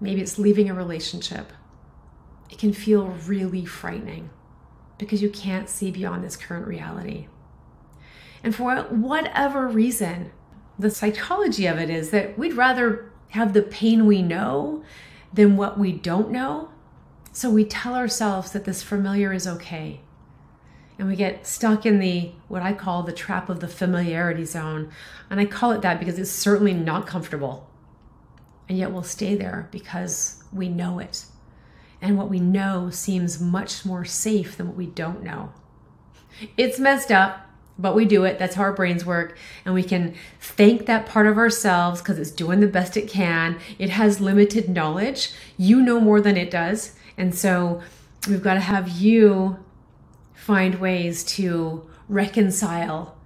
maybe 0.00 0.20
it's 0.20 0.38
leaving 0.38 0.70
a 0.70 0.74
relationship, 0.74 1.52
it 2.50 2.58
can 2.58 2.72
feel 2.72 3.08
really 3.26 3.64
frightening 3.64 4.30
because 4.98 5.22
you 5.22 5.30
can't 5.30 5.68
see 5.68 5.90
beyond 5.90 6.24
this 6.24 6.36
current 6.36 6.66
reality. 6.66 7.28
And 8.42 8.54
for 8.54 8.74
whatever 8.84 9.66
reason, 9.66 10.30
the 10.78 10.90
psychology 10.90 11.66
of 11.66 11.78
it 11.78 11.90
is 11.90 12.10
that 12.10 12.38
we'd 12.38 12.54
rather 12.54 13.10
have 13.30 13.52
the 13.52 13.62
pain 13.62 14.06
we 14.06 14.22
know 14.22 14.84
than 15.32 15.56
what 15.56 15.78
we 15.78 15.92
don't 15.92 16.30
know. 16.30 16.70
So 17.32 17.50
we 17.50 17.64
tell 17.64 17.94
ourselves 17.94 18.52
that 18.52 18.64
this 18.64 18.82
familiar 18.82 19.32
is 19.32 19.46
okay. 19.46 20.00
And 20.98 21.08
we 21.08 21.16
get 21.16 21.46
stuck 21.46 21.84
in 21.84 21.98
the 21.98 22.32
what 22.48 22.62
I 22.62 22.72
call 22.72 23.02
the 23.02 23.12
trap 23.12 23.48
of 23.48 23.60
the 23.60 23.68
familiarity 23.68 24.44
zone. 24.44 24.90
And 25.28 25.38
I 25.40 25.44
call 25.44 25.72
it 25.72 25.82
that 25.82 25.98
because 25.98 26.18
it's 26.18 26.30
certainly 26.30 26.72
not 26.72 27.06
comfortable. 27.06 27.68
And 28.68 28.78
yet 28.78 28.92
we'll 28.92 29.02
stay 29.02 29.34
there 29.34 29.68
because 29.70 30.42
we 30.52 30.68
know 30.68 30.98
it. 30.98 31.26
And 32.00 32.16
what 32.16 32.30
we 32.30 32.40
know 32.40 32.90
seems 32.90 33.40
much 33.40 33.84
more 33.84 34.04
safe 34.04 34.56
than 34.56 34.68
what 34.68 34.76
we 34.76 34.86
don't 34.86 35.22
know. 35.22 35.52
It's 36.56 36.78
messed 36.78 37.12
up 37.12 37.46
but 37.78 37.94
we 37.94 38.04
do 38.04 38.24
it. 38.24 38.38
That's 38.38 38.54
how 38.54 38.62
our 38.62 38.72
brains 38.72 39.04
work. 39.04 39.36
And 39.64 39.74
we 39.74 39.82
can 39.82 40.14
thank 40.40 40.86
that 40.86 41.06
part 41.06 41.26
of 41.26 41.36
ourselves 41.36 42.00
because 42.00 42.18
it's 42.18 42.30
doing 42.30 42.60
the 42.60 42.66
best 42.66 42.96
it 42.96 43.08
can. 43.08 43.58
It 43.78 43.90
has 43.90 44.20
limited 44.20 44.68
knowledge. 44.68 45.32
You 45.56 45.82
know 45.82 46.00
more 46.00 46.20
than 46.20 46.36
it 46.36 46.50
does. 46.50 46.94
And 47.18 47.34
so 47.34 47.82
we've 48.28 48.42
got 48.42 48.54
to 48.54 48.60
have 48.60 48.88
you 48.88 49.58
find 50.46 50.76
ways 50.76 51.24
to 51.24 51.84
reconcile 52.08 53.16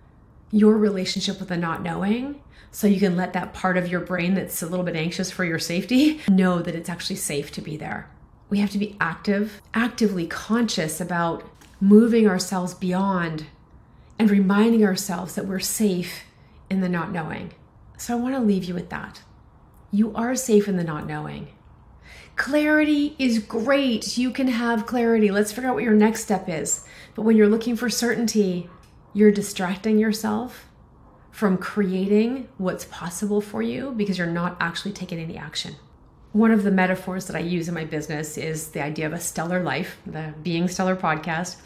your 0.50 0.78
relationship 0.78 1.38
with 1.38 1.50
the 1.50 1.56
not 1.56 1.82
knowing 1.82 2.40
so 2.70 2.86
you 2.86 2.98
can 2.98 3.14
let 3.14 3.34
that 3.34 3.52
part 3.52 3.76
of 3.76 3.88
your 3.88 4.00
brain 4.00 4.32
that's 4.32 4.62
a 4.62 4.66
little 4.66 4.86
bit 4.86 4.96
anxious 4.96 5.30
for 5.30 5.44
your 5.44 5.58
safety 5.58 6.18
know 6.30 6.62
that 6.62 6.74
it's 6.74 6.88
actually 6.88 7.16
safe 7.16 7.52
to 7.52 7.60
be 7.60 7.76
there. 7.76 8.08
We 8.48 8.60
have 8.60 8.70
to 8.70 8.78
be 8.78 8.96
active, 8.98 9.60
actively 9.74 10.26
conscious 10.26 10.98
about 10.98 11.44
moving 11.78 12.26
ourselves 12.26 12.72
beyond 12.72 13.44
and 14.18 14.30
reminding 14.30 14.82
ourselves 14.82 15.34
that 15.34 15.44
we're 15.44 15.60
safe 15.60 16.22
in 16.70 16.80
the 16.80 16.88
not 16.88 17.12
knowing. 17.12 17.52
So 17.98 18.16
I 18.16 18.20
want 18.20 18.34
to 18.34 18.40
leave 18.40 18.64
you 18.64 18.72
with 18.72 18.88
that. 18.88 19.20
You 19.92 20.14
are 20.14 20.34
safe 20.34 20.68
in 20.68 20.78
the 20.78 20.84
not 20.84 21.06
knowing. 21.06 21.48
Clarity 22.36 23.14
is 23.18 23.40
great. 23.40 24.16
You 24.16 24.30
can 24.30 24.48
have 24.48 24.86
clarity. 24.86 25.30
Let's 25.30 25.52
figure 25.52 25.68
out 25.68 25.74
what 25.74 25.84
your 25.84 25.92
next 25.92 26.22
step 26.22 26.48
is. 26.48 26.86
But 27.20 27.26
when 27.26 27.36
you're 27.36 27.50
looking 27.50 27.76
for 27.76 27.90
certainty, 27.90 28.70
you're 29.12 29.30
distracting 29.30 29.98
yourself 29.98 30.64
from 31.30 31.58
creating 31.58 32.48
what's 32.56 32.86
possible 32.86 33.42
for 33.42 33.60
you 33.60 33.92
because 33.94 34.16
you're 34.16 34.26
not 34.26 34.56
actually 34.58 34.92
taking 34.92 35.18
any 35.18 35.36
action. 35.36 35.76
One 36.32 36.50
of 36.50 36.62
the 36.62 36.70
metaphors 36.70 37.26
that 37.26 37.36
I 37.36 37.40
use 37.40 37.68
in 37.68 37.74
my 37.74 37.84
business 37.84 38.38
is 38.38 38.68
the 38.68 38.82
idea 38.82 39.04
of 39.04 39.12
a 39.12 39.20
stellar 39.20 39.62
life, 39.62 39.98
the 40.06 40.32
Being 40.42 40.66
Stellar 40.66 40.96
podcast 40.96 41.56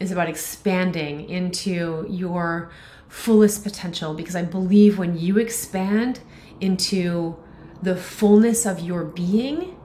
is 0.00 0.10
about 0.10 0.28
expanding 0.28 1.30
into 1.30 2.04
your 2.10 2.72
fullest 3.06 3.62
potential 3.62 4.12
because 4.12 4.34
I 4.34 4.42
believe 4.42 4.98
when 4.98 5.16
you 5.16 5.38
expand 5.38 6.18
into 6.60 7.36
the 7.80 7.94
fullness 7.94 8.66
of 8.66 8.80
your 8.80 9.04
being, 9.04 9.78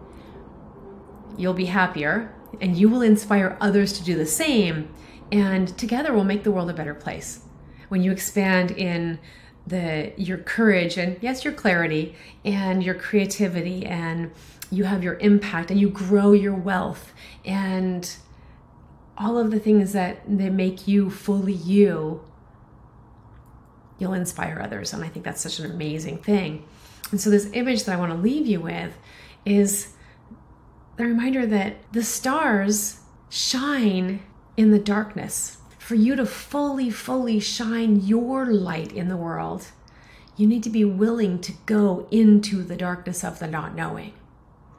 you'll 1.38 1.53
be 1.53 1.65
happier 1.65 2.34
and 2.59 2.75
you 2.75 2.89
will 2.89 3.01
inspire 3.01 3.57
others 3.61 3.93
to 3.93 4.03
do 4.03 4.15
the 4.15 4.25
same. 4.25 4.93
And 5.31 5.77
together 5.77 6.13
we'll 6.13 6.23
make 6.23 6.43
the 6.43 6.51
world 6.51 6.69
a 6.69 6.73
better 6.73 6.93
place. 6.93 7.41
When 7.89 8.03
you 8.03 8.11
expand 8.11 8.71
in 8.71 9.19
the 9.67 10.11
your 10.17 10.39
courage 10.39 10.97
and 10.97 11.17
yes 11.21 11.45
your 11.45 11.53
clarity 11.53 12.15
and 12.43 12.83
your 12.83 12.95
creativity 12.95 13.85
and 13.85 14.31
you 14.71 14.85
have 14.85 15.03
your 15.03 15.19
impact 15.19 15.69
and 15.69 15.79
you 15.79 15.87
grow 15.87 16.31
your 16.31 16.55
wealth 16.55 17.13
and 17.45 18.15
all 19.17 19.37
of 19.37 19.51
the 19.51 19.59
things 19.59 19.93
that, 19.93 20.21
that 20.25 20.51
make 20.51 20.87
you 20.87 21.09
fully 21.09 21.53
you, 21.53 22.23
you'll 23.99 24.13
inspire 24.13 24.59
others. 24.61 24.93
And 24.93 25.03
I 25.03 25.09
think 25.09 25.23
that's 25.25 25.41
such 25.41 25.59
an 25.59 25.69
amazing 25.69 26.17
thing. 26.17 26.65
And 27.11 27.21
so, 27.21 27.29
this 27.29 27.49
image 27.53 27.83
that 27.83 27.95
I 27.95 27.99
want 27.99 28.11
to 28.11 28.17
leave 28.17 28.47
you 28.47 28.61
with 28.61 28.97
is 29.45 29.93
the 31.01 31.07
reminder 31.07 31.47
that 31.47 31.77
the 31.93 32.03
stars 32.03 32.99
shine 33.27 34.21
in 34.55 34.69
the 34.69 34.77
darkness. 34.77 35.57
For 35.79 35.95
you 35.95 36.15
to 36.15 36.27
fully, 36.27 36.91
fully 36.91 37.39
shine 37.39 38.01
your 38.01 38.45
light 38.45 38.91
in 38.91 39.07
the 39.07 39.17
world, 39.17 39.69
you 40.37 40.45
need 40.45 40.61
to 40.61 40.69
be 40.69 40.85
willing 40.85 41.39
to 41.41 41.53
go 41.65 42.07
into 42.11 42.61
the 42.63 42.75
darkness 42.75 43.23
of 43.23 43.39
the 43.39 43.47
not 43.47 43.73
knowing 43.73 44.13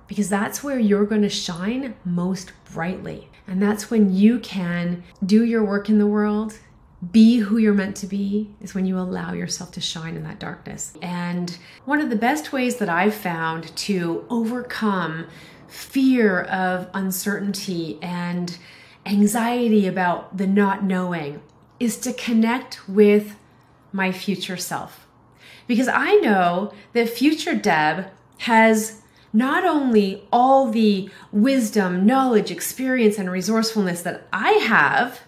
because 0.06 0.28
that's 0.28 0.62
where 0.62 0.78
you're 0.78 1.06
going 1.06 1.22
to 1.22 1.28
shine 1.28 1.96
most 2.04 2.52
brightly. 2.72 3.28
And 3.48 3.60
that's 3.60 3.90
when 3.90 4.14
you 4.14 4.38
can 4.38 5.02
do 5.26 5.44
your 5.44 5.64
work 5.64 5.88
in 5.88 5.98
the 5.98 6.06
world, 6.06 6.58
be 7.10 7.38
who 7.38 7.56
you're 7.56 7.74
meant 7.74 7.96
to 7.96 8.06
be, 8.06 8.54
is 8.60 8.74
when 8.74 8.86
you 8.86 8.96
allow 8.96 9.32
yourself 9.32 9.72
to 9.72 9.80
shine 9.80 10.14
in 10.14 10.22
that 10.22 10.38
darkness. 10.38 10.92
And 11.02 11.58
one 11.84 12.00
of 12.00 12.10
the 12.10 12.16
best 12.16 12.52
ways 12.52 12.76
that 12.76 12.88
I've 12.88 13.14
found 13.14 13.74
to 13.78 14.24
overcome 14.30 15.26
fear 15.72 16.42
of 16.42 16.88
uncertainty 16.92 17.98
and 18.02 18.58
anxiety 19.06 19.86
about 19.86 20.36
the 20.36 20.46
not 20.46 20.84
knowing 20.84 21.40
is 21.80 21.96
to 21.96 22.12
connect 22.12 22.88
with 22.88 23.36
my 23.90 24.12
future 24.12 24.56
self. 24.56 25.06
Because 25.66 25.88
I 25.88 26.14
know 26.16 26.72
that 26.92 27.08
future 27.08 27.54
Deb 27.54 28.06
has 28.38 29.00
not 29.32 29.64
only 29.64 30.28
all 30.30 30.70
the 30.70 31.08
wisdom, 31.32 32.04
knowledge, 32.04 32.50
experience, 32.50 33.18
and 33.18 33.30
resourcefulness 33.30 34.02
that 34.02 34.26
I 34.32 34.52
have, 34.52 35.20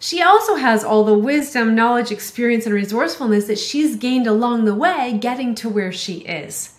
she 0.00 0.20
also 0.20 0.56
has 0.56 0.82
all 0.82 1.04
the 1.04 1.16
wisdom, 1.16 1.74
knowledge, 1.74 2.10
experience, 2.10 2.66
and 2.66 2.74
resourcefulness 2.74 3.46
that 3.46 3.58
she's 3.58 3.96
gained 3.96 4.26
along 4.26 4.64
the 4.64 4.74
way 4.74 5.16
getting 5.20 5.54
to 5.56 5.68
where 5.68 5.92
she 5.92 6.18
is. 6.18 6.73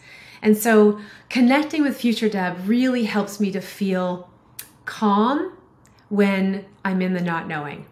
And 0.45 0.55
so 0.55 0.99
connecting 1.27 1.81
with 1.81 1.97
Future 1.97 2.29
Deb 2.29 2.67
really 2.67 3.05
helps 3.05 3.39
me 3.39 3.51
to 3.51 3.59
feel 3.59 4.29
calm 4.85 5.57
when 6.09 6.65
I'm 6.85 7.01
in 7.01 7.15
the 7.15 7.21
not 7.21 7.47
knowing. 7.47 7.87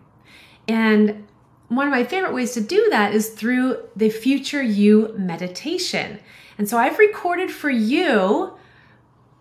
And 0.68 1.28
one 1.70 1.88
of 1.88 1.92
my 1.92 2.04
favorite 2.04 2.32
ways 2.32 2.54
to 2.54 2.62
do 2.62 2.90
that 2.92 3.12
is 3.12 3.30
through 3.30 3.80
the 3.96 4.10
Future 4.10 4.62
You 4.62 5.16
meditation. 5.18 6.20
And 6.60 6.70
so 6.70 6.78
I've 6.78 7.00
recorded 7.00 7.50
for 7.50 7.72
you 7.72 8.54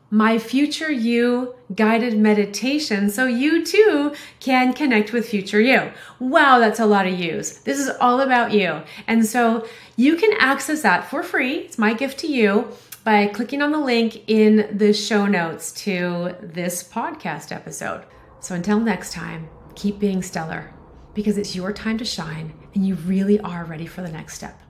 my 0.08 0.38
future 0.38 0.90
you 0.90 1.54
guided 1.74 2.18
meditation 2.18 3.08
so 3.08 3.26
you 3.26 3.64
too 3.64 4.14
can 4.40 4.72
connect 4.72 5.12
with 5.12 5.28
future 5.28 5.60
you. 5.60 5.90
Wow, 6.18 6.58
that's 6.58 6.80
a 6.80 6.86
lot 6.86 7.06
of 7.06 7.18
yous. 7.18 7.58
This 7.58 7.78
is 7.78 7.90
all 8.00 8.20
about 8.20 8.52
you. 8.52 8.82
And 9.06 9.24
so 9.24 9.66
you 9.96 10.16
can 10.16 10.32
access 10.38 10.82
that 10.82 11.08
for 11.08 11.22
free. 11.22 11.58
It's 11.58 11.78
my 11.78 11.92
gift 11.94 12.18
to 12.20 12.26
you 12.26 12.68
by 13.04 13.26
clicking 13.26 13.62
on 13.62 13.72
the 13.72 13.80
link 13.80 14.28
in 14.28 14.76
the 14.76 14.92
show 14.92 15.26
notes 15.26 15.72
to 15.72 16.34
this 16.40 16.82
podcast 16.82 17.52
episode. 17.52 18.04
So 18.40 18.54
until 18.54 18.78
next 18.80 19.12
time, 19.12 19.48
keep 19.74 19.98
being 19.98 20.22
stellar 20.22 20.72
because 21.14 21.38
it's 21.38 21.54
your 21.56 21.72
time 21.72 21.98
to 21.98 22.04
shine 22.04 22.52
and 22.74 22.86
you 22.86 22.94
really 22.94 23.40
are 23.40 23.64
ready 23.64 23.86
for 23.86 24.02
the 24.02 24.10
next 24.10 24.34
step. 24.34 24.60